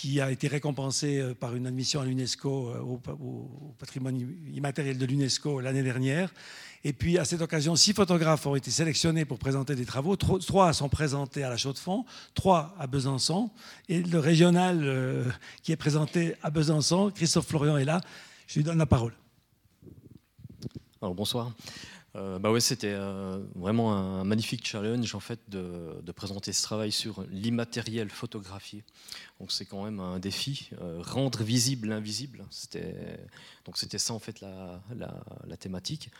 qui 0.00 0.20
a 0.20 0.30
été 0.30 0.46
récompensé 0.46 1.18
euh, 1.18 1.34
par 1.34 1.56
une 1.56 1.66
admission 1.66 2.00
à 2.00 2.04
l'UNESCO, 2.04 2.48
au, 2.48 3.74
patrimoine 3.80 4.16
immatériel 4.54 4.96
de 4.96 5.04
l'UNESCO 5.04 5.58
l'année 5.58 5.82
dernière. 5.82 6.32
Et 6.84 6.92
puis, 6.92 7.18
à 7.18 7.24
cette 7.24 7.42
occasion, 7.42 7.74
six 7.74 7.94
photographes 7.94 8.46
ont 8.46 8.54
été 8.54 8.70
sélectionnés 8.70 9.24
pour 9.24 9.40
présenter 9.40 9.74
des 9.74 9.84
travaux. 9.84 10.14
Trois 10.14 10.72
sont 10.72 10.88
présentés 10.88 11.42
à 11.42 11.50
la 11.50 11.56
Chaux-de-Fonds, 11.56 12.04
trois 12.34 12.76
à 12.78 12.86
Besançon. 12.86 13.50
Et 13.88 14.00
le 14.00 14.20
régional 14.20 14.82
euh, 14.84 15.24
qui 15.64 15.72
est 15.72 15.76
présenté 15.76 16.36
à 16.44 16.50
Besançon, 16.50 17.10
Christophe 17.10 17.48
Florian 17.48 17.76
est 17.76 17.84
là. 17.84 18.00
Je 18.46 18.60
lui 18.60 18.62
donne 18.62 18.78
la 18.78 18.86
parole. 18.86 19.14
Alors, 21.02 21.16
bonsoir. 21.16 21.50
Euh, 22.18 22.38
bah 22.38 22.50
ouais, 22.50 22.60
c'était 22.60 22.92
euh, 22.92 23.38
vraiment 23.54 23.94
un 23.94 24.24
magnifique 24.24 24.66
challenge 24.66 25.14
en 25.14 25.20
fait 25.20 25.40
de, 25.48 26.12
présenter 26.12 26.52
ce 26.52 26.62
travail 26.62 26.92
sur 26.92 27.24
l'immatériel 27.30 28.10
photographié. 28.10 28.84
Donc 29.40 29.52
c'est 29.52 29.64
quand 29.64 29.84
même 29.84 30.00
un 30.00 30.18
défi, 30.18 30.70
rendre 30.98 31.42
visible 31.42 31.88
l'invisible. 31.88 32.44
C'était 32.50 32.94
donc 33.64 33.78
c'était 33.78 33.98
ça 33.98 34.12
en 34.12 34.18
fait 34.18 34.40
la, 34.40 34.82
la 35.46 35.56
thématique. 35.56 36.10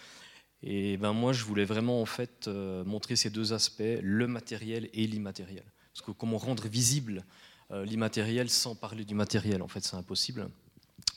Et 0.63 0.97
ben 0.97 1.13
moi, 1.13 1.33
je 1.33 1.45
voulais 1.45 1.65
vraiment 1.65 2.03
en 2.03 2.07
fait 2.07 2.49
euh, 2.49 2.85
montrer 2.85 3.17
ces 3.17 3.31
deux 3.31 3.53
aspects, 3.53 3.83
le 4.03 4.27
matériel 4.27 4.89
et 4.93 5.07
l'immatériel. 5.07 5.65
Parce 5.93 6.05
que 6.05 6.11
comment 6.11 6.39
rendre 6.39 6.67
visible 6.67 7.25
euh, 7.71 7.85
l'immatériel 7.85 8.51
sans 8.51 8.75
parler 8.75 9.05
du 9.05 9.15
matériel, 9.15 9.63
en 9.63 9.69
fait, 9.69 9.85
c'est 9.85 9.97
impossible. 9.97 10.49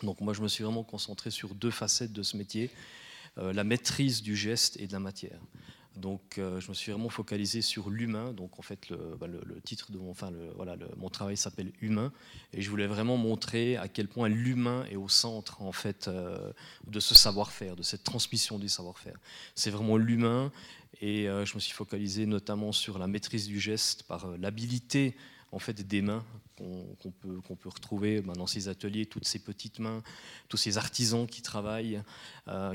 Donc 0.04 0.22
moi, 0.22 0.34
je 0.34 0.42
me 0.42 0.48
suis 0.48 0.64
vraiment 0.64 0.84
concentré 0.84 1.32
sur 1.32 1.56
deux 1.56 1.72
facettes 1.72 2.14
de 2.14 2.24
ce 2.24 2.38
métier, 2.38 2.70
euh, 2.70 2.78
la 3.38 3.64
maîtrise 3.64 4.22
du 4.22 4.36
geste 4.36 4.78
et 4.80 4.88
de 4.88 4.94
la 4.94 5.00
matière. 5.00 5.40
Donc, 5.96 6.38
euh, 6.38 6.60
je 6.62 6.70
me 6.70 6.74
suis 6.74 6.92
vraiment 6.92 7.10
focalisé 7.10 7.62
sur 7.62 7.90
l'humain. 7.90 8.32
Donc, 8.32 8.60
en 8.60 8.62
fait, 8.62 8.90
le, 8.90 9.18
bah, 9.20 9.28
titre 9.64 9.92
de 9.92 9.98
mon, 9.98 11.10
travail 11.10 11.36
s'appelle 11.36 11.74
Humain, 11.82 12.14
et 12.54 12.62
je 12.62 12.70
voulais 12.70 12.88
vraiment 12.88 13.18
montrer 13.18 13.76
à 13.78 13.88
quel 13.88 14.08
point 14.08 14.30
l'humain 14.30 14.86
est 14.90 14.96
au 14.96 15.10
centre, 15.10 15.62
en 15.62 15.74
fait, 15.74 16.08
euh, 16.08 16.54
de 16.88 17.00
ce 17.00 17.14
savoir-faire, 17.14 17.76
de 17.76 17.84
cette 17.84 18.04
transmission 18.04 18.58
du 18.58 18.70
savoir-faire. 18.70 19.18
C'est 19.54 19.70
vraiment 19.70 19.98
l'humain, 19.98 20.52
et 21.02 21.28
euh, 21.28 21.46
je 21.46 21.56
me 21.56 21.60
suis 21.60 21.74
focalisé 21.74 22.26
notamment 22.26 22.72
sur 22.72 22.98
la 22.98 23.08
maîtrise 23.08 23.48
du 23.48 23.60
geste 23.60 24.04
par 24.04 24.28
l'habilité 24.38 25.16
en 25.52 25.60
fait 25.60 25.86
des 25.86 26.02
mains 26.02 26.24
qu'on 27.00 27.12
peut, 27.12 27.70
retrouver 27.70 28.22
bah, 28.22 28.34
dans 28.34 28.48
ces 28.48 28.68
ateliers, 28.68 29.06
toutes 29.06 29.26
ces 29.26 29.40
petites 29.40 29.80
mains, 29.80 30.04
tous 30.50 30.58
ces 30.58 30.78
artisans 30.78 31.28
qui 31.28 31.42
travaillent, 31.42 32.02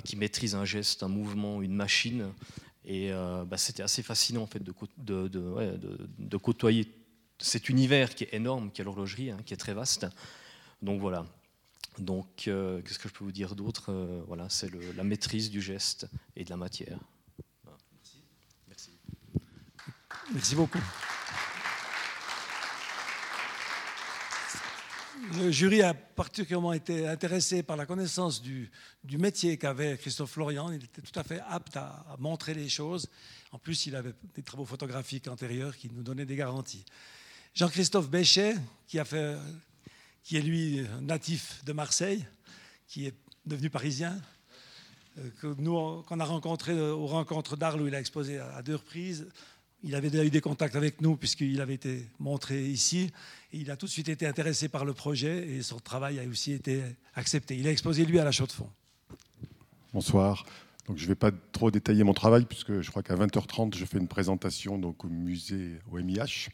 qui 0.05 0.17
maîtrisent 0.17 0.55
un 0.55 0.65
geste, 0.65 1.03
un 1.03 1.09
mouvement, 1.09 1.63
une 1.63 1.75
machine. 1.75 2.33
Et 2.87 3.11
euh, 3.11 3.45
bah, 3.45 3.57
c'était 3.57 3.83
assez 3.83 4.03
fascinant 4.03 4.43
en 4.43 4.47
fait 4.47 4.63
de, 4.63 6.37
côtoyer 6.37 6.87
cet 7.39 7.69
univers 7.69 8.15
qui 8.15 8.25
est 8.25 8.35
énorme, 8.35 8.71
qui 8.71 8.81
est 8.81 8.85
l'horlogerie, 8.85 9.33
hein, 9.33 9.39
qui 9.45 9.53
est 9.53 9.57
très 9.57 9.75
vaste. 9.75 10.07
Donc 10.83 11.01
voilà. 11.01 11.27
Donc 11.99 12.47
euh, 12.47 12.81
qu'est-ce 12.83 12.99
que 12.99 13.09
je 13.09 13.15
peux 13.15 13.25
vous 13.25 13.33
dire 13.33 13.57
d'autre 13.57 13.87
euh, 13.91 14.23
Voilà, 14.29 14.49
c'est 14.49 14.71
la 14.95 15.03
maîtrise 15.03 15.51
du 15.51 15.61
geste 15.61 16.07
et 16.37 16.45
de 16.45 16.51
la 16.51 16.57
matière. 16.57 16.99
Merci. 18.69 18.91
Merci 20.33 20.55
beaucoup. 20.55 20.81
Le 25.35 25.51
jury 25.51 25.83
a 25.83 25.93
particulièrement 25.93 26.73
été 26.73 27.07
intéressé 27.09 27.65
par 27.65 27.77
la 27.77 27.85
connaissance 27.85 28.41
du, 28.41 28.71
métier 29.19 29.59
qu'avait 29.59 29.99
Christophe 29.99 30.31
Florian. 30.31 30.71
Il 30.71 30.85
était 30.85 31.03
tout 31.03 31.19
à 31.19 31.25
fait 31.25 31.41
apte 31.49 31.77
à, 31.77 32.17
montrer 32.19 32.55
les 32.55 32.69
choses. 32.69 33.09
En 33.51 33.59
plus, 33.59 33.87
il 33.87 33.97
avait 33.97 34.15
des 34.35 34.43
travaux 34.43 34.65
photographiques 34.65 35.27
antérieurs 35.27 35.77
qui 35.77 35.91
nous 35.93 36.03
donnaient 36.03 36.27
des 36.27 36.37
garanties. 36.37 36.85
Jean-Christophe 37.55 38.09
Béchet, 38.09 38.55
qui, 38.87 38.99
qui 40.23 40.37
est 40.37 40.43
lui 40.43 40.87
natif 41.01 41.65
de 41.65 41.73
Marseille, 41.73 42.25
qui 42.87 43.07
est 43.07 43.15
devenu 43.45 43.69
parisien, 43.69 44.21
euh, 45.19 45.55
qu'on 46.05 46.21
a 46.21 46.25
rencontré 46.25 46.79
aux 46.79 47.07
rencontres 47.07 47.57
d'Arles 47.57 47.83
où 47.83 47.89
il 47.89 47.95
a 47.95 48.01
exposé 48.01 48.39
à 48.39 48.63
deux 48.63 48.77
reprises. 48.77 49.27
Il 49.87 49.95
avait 49.95 50.11
déjà 50.11 50.25
eu 50.25 50.31
des 50.31 50.41
contacts 50.41 50.75
avec 50.75 51.01
nous 51.01 51.15
puisqu'il 51.17 51.61
avait 51.61 51.75
été 51.75 52.09
montré 52.19 52.67
ici. 52.67 53.13
il 53.53 53.71
a 53.71 53.77
tout 53.77 53.87
de 53.87 53.91
suite 53.91 54.09
été 54.09 54.27
intéressé 54.27 54.69
par 54.69 54.85
le 54.85 54.93
projet 54.93 55.47
et 55.49 55.63
son 55.63 55.79
travail 55.79 56.19
a 56.19 56.25
aussi 56.25 56.53
été 56.53 56.83
accepté. 57.15 57.57
Il 57.57 57.69
a 57.69 57.71
exposé 57.71 58.05
lui 58.05 58.19
à 58.19 58.25
la 58.25 58.33
chaux 58.33 58.49
de 58.49 58.53
fond. 58.53 58.69
Bonsoir. 59.93 60.45
Donc, 60.89 60.99
je 60.99 61.05
ne 61.05 61.09
vais 61.09 61.15
pas 61.15 61.31
trop 61.53 61.71
détailler 61.71 62.03
mon 62.03 62.15
travail 62.15 62.47
puisque 62.47 62.81
je 62.81 62.91
crois 62.91 63.05
qu'à 63.05 63.15
20h30, 63.15 63.77
je 63.77 63.85
fais 63.85 63.99
une 63.99 64.09
présentation 64.09 64.77
donc, 64.77 65.05
au 65.05 65.09
musée 65.09 65.79
OMIH. 65.93 66.49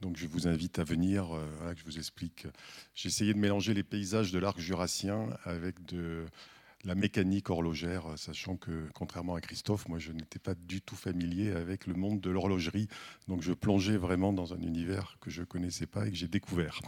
Donc 0.00 0.16
je 0.16 0.26
vous 0.26 0.48
invite 0.48 0.80
à 0.80 0.84
venir, 0.84 1.32
euh, 1.32 1.74
que 1.74 1.78
je 1.78 1.84
vous 1.84 1.98
explique. 1.98 2.48
J'ai 2.96 3.08
essayé 3.08 3.32
de 3.32 3.38
mélanger 3.38 3.72
les 3.74 3.84
paysages 3.84 4.32
de 4.32 4.40
l'arc 4.40 4.58
jurassien 4.58 5.28
avec 5.44 5.84
de 5.84 6.26
la 6.84 6.94
mécanique 6.94 7.50
horlogère, 7.50 8.04
sachant 8.16 8.56
que 8.56 8.88
contrairement 8.94 9.34
à 9.34 9.40
Christophe, 9.40 9.88
moi 9.88 9.98
je 9.98 10.12
n'étais 10.12 10.38
pas 10.38 10.54
du 10.54 10.80
tout 10.80 10.96
familier 10.96 11.52
avec 11.52 11.86
le 11.86 11.94
monde 11.94 12.20
de 12.20 12.30
l'horlogerie. 12.30 12.88
Donc 13.28 13.42
je 13.42 13.52
plongeais 13.52 13.96
vraiment 13.96 14.32
dans 14.32 14.52
un 14.52 14.60
univers 14.60 15.16
que 15.20 15.30
je 15.30 15.40
ne 15.40 15.46
connaissais 15.46 15.86
pas 15.86 16.06
et 16.06 16.10
que 16.10 16.16
j'ai 16.16 16.28
découvert. 16.28 16.80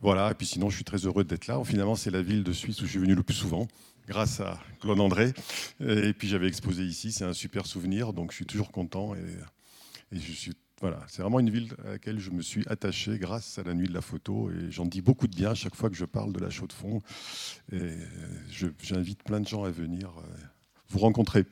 Voilà, 0.00 0.30
et 0.30 0.34
puis 0.34 0.46
sinon 0.46 0.68
je 0.68 0.76
suis 0.76 0.84
très 0.84 1.06
heureux 1.06 1.24
d'être 1.24 1.46
là. 1.46 1.62
Finalement 1.64 1.96
c'est 1.96 2.10
la 2.10 2.22
ville 2.22 2.44
de 2.44 2.52
Suisse 2.52 2.80
où 2.82 2.84
je 2.84 2.90
suis 2.90 2.98
venu 2.98 3.14
le 3.14 3.22
plus 3.22 3.34
souvent 3.34 3.68
grâce 4.06 4.40
à 4.40 4.60
Claude 4.80 5.00
André. 5.00 5.32
Et 5.80 6.12
puis 6.12 6.28
j'avais 6.28 6.48
exposé 6.48 6.84
ici, 6.84 7.12
c'est 7.12 7.24
un 7.24 7.32
super 7.32 7.66
souvenir, 7.66 8.12
donc 8.12 8.32
je 8.32 8.36
suis 8.36 8.46
toujours 8.46 8.70
content 8.70 9.14
et, 9.14 10.16
et 10.16 10.20
je 10.20 10.32
suis 10.32 10.52
voilà, 10.82 10.98
c'est 11.06 11.22
vraiment 11.22 11.38
une 11.38 11.48
ville 11.48 11.72
à 11.84 11.90
laquelle 11.90 12.18
je 12.18 12.32
me 12.32 12.42
suis 12.42 12.64
attaché 12.66 13.16
grâce 13.16 13.56
à 13.56 13.62
la 13.62 13.72
nuit 13.72 13.86
de 13.86 13.94
la 13.94 14.00
photo 14.00 14.50
et 14.50 14.68
j'en 14.72 14.84
dis 14.84 15.00
beaucoup 15.00 15.28
de 15.28 15.34
bien 15.36 15.54
chaque 15.54 15.76
fois 15.76 15.88
que 15.88 15.94
je 15.94 16.04
parle 16.04 16.32
de 16.32 16.40
la 16.40 16.50
chaux 16.50 16.66
de 16.66 16.72
fond. 16.72 17.00
Et 17.70 17.98
j'invite 18.82 19.22
plein 19.22 19.38
de 19.38 19.46
gens 19.46 19.62
à 19.62 19.70
venir 19.70 20.08
euh, 20.08 20.22
vous 20.88 20.98
rencontrer. 20.98 21.44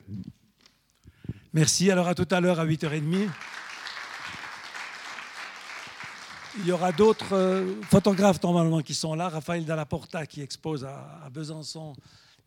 Merci. 1.53 1.89
Alors 1.89 2.09
à 2.09 2.13
tout 2.13 2.27
à 2.29 2.41
l'heure 2.41 2.59
à 2.59 2.65
8h30. 2.65 3.29
Il 6.59 6.65
y 6.65 6.73
aura 6.73 6.91
d'autres 6.91 7.33
euh, 7.33 7.73
photographes 7.83 8.43
normalement 8.43 8.81
qui 8.81 8.93
sont 8.93 9.15
là. 9.15 9.29
Raphaël 9.29 9.63
Dallaporta 9.63 10.25
qui 10.25 10.41
expose 10.41 10.83
à 10.83 11.29
Besançon 11.31 11.93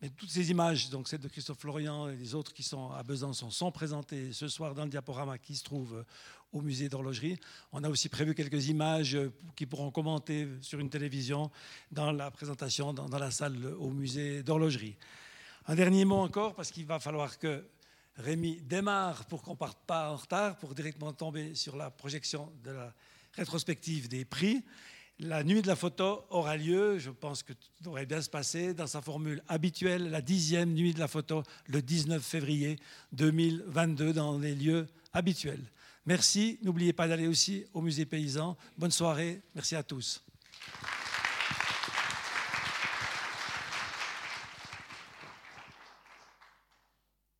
mais 0.01 0.09
toutes 0.09 0.29
ces 0.29 0.51
images, 0.51 0.89
donc 0.89 1.07
celles 1.07 1.21
de 1.21 1.27
Christophe 1.27 1.59
Florian 1.59 2.09
et 2.09 2.15
les 2.15 2.35
autres 2.35 2.53
qui 2.53 2.63
sont 2.63 2.91
à 2.91 3.03
Besançon, 3.03 3.49
sont 3.49 3.71
présentées 3.71 4.33
ce 4.33 4.47
soir 4.47 4.75
dans 4.75 4.83
le 4.83 4.89
diaporama 4.89 5.37
qui 5.37 5.55
se 5.55 5.63
trouve 5.63 6.03
au 6.55 6.61
musée 6.61 6.89
d'horlogerie. 6.89 7.37
On 7.73 7.83
a 7.83 7.89
aussi 7.89 8.09
prévu 8.09 8.33
quelques 8.33 8.67
images 8.67 9.17
qui 9.55 9.65
pourront 9.65 9.91
commenter 9.91 10.47
sur 10.61 10.79
une 10.79 10.89
télévision 10.89 11.51
dans 11.91 12.11
la 12.11 12.31
présentation 12.31 12.93
dans, 12.93 13.17
la 13.17 13.31
salle 13.31 13.57
au 13.77 13.89
musée 13.89 14.41
d'horlogerie. 14.41 14.95
Un 15.67 15.75
dernier 15.75 16.05
mot 16.05 16.17
encore, 16.17 16.55
parce 16.55 16.71
qu'il 16.71 16.85
va 16.85 16.99
falloir 16.99 17.37
que 17.37 17.65
Rémi 18.17 18.61
démarre 18.61 19.25
pour 19.25 19.41
qu'on 19.41 19.51
ne 19.51 19.57
parte 19.57 19.79
pas 19.85 20.11
en 20.11 20.15
retard, 20.15 20.57
pour 20.57 20.73
directement 20.73 21.11
tomber 21.11 21.55
sur 21.55 21.75
la 21.75 21.91
projection 21.91 22.51
de 22.63 22.71
la 22.71 22.93
rétrospective 23.33 24.07
des 24.07 24.23
prix. 24.23 24.63
La 25.19 25.43
nuit 25.43 25.61
de 25.61 25.67
la 25.67 25.75
photo 25.75 26.25
aura 26.29 26.55
lieu, 26.55 26.97
je 26.99 27.09
pense 27.09 27.43
que 27.43 27.53
tout 27.53 27.69
devrait 27.81 28.05
bien 28.05 28.21
se 28.21 28.29
passer, 28.29 28.73
dans 28.73 28.87
sa 28.87 29.01
formule 29.01 29.41
habituelle, 29.47 30.09
la 30.09 30.21
dixième 30.21 30.73
nuit 30.73 30.93
de 30.93 30.99
la 30.99 31.07
photo, 31.07 31.43
le 31.67 31.81
19 31.81 32.23
février 32.23 32.77
2022, 33.11 34.13
dans 34.13 34.37
les 34.37 34.55
lieux 34.55 34.87
habituels. 35.13 35.63
Merci. 36.05 36.59
N'oubliez 36.61 36.93
pas 36.93 37.07
d'aller 37.07 37.27
aussi 37.27 37.65
au 37.73 37.81
musée 37.81 38.05
paysan. 38.05 38.57
Bonne 38.77 38.91
soirée. 38.91 39.41
Merci 39.55 39.75
à 39.75 39.83
tous. 39.83 40.23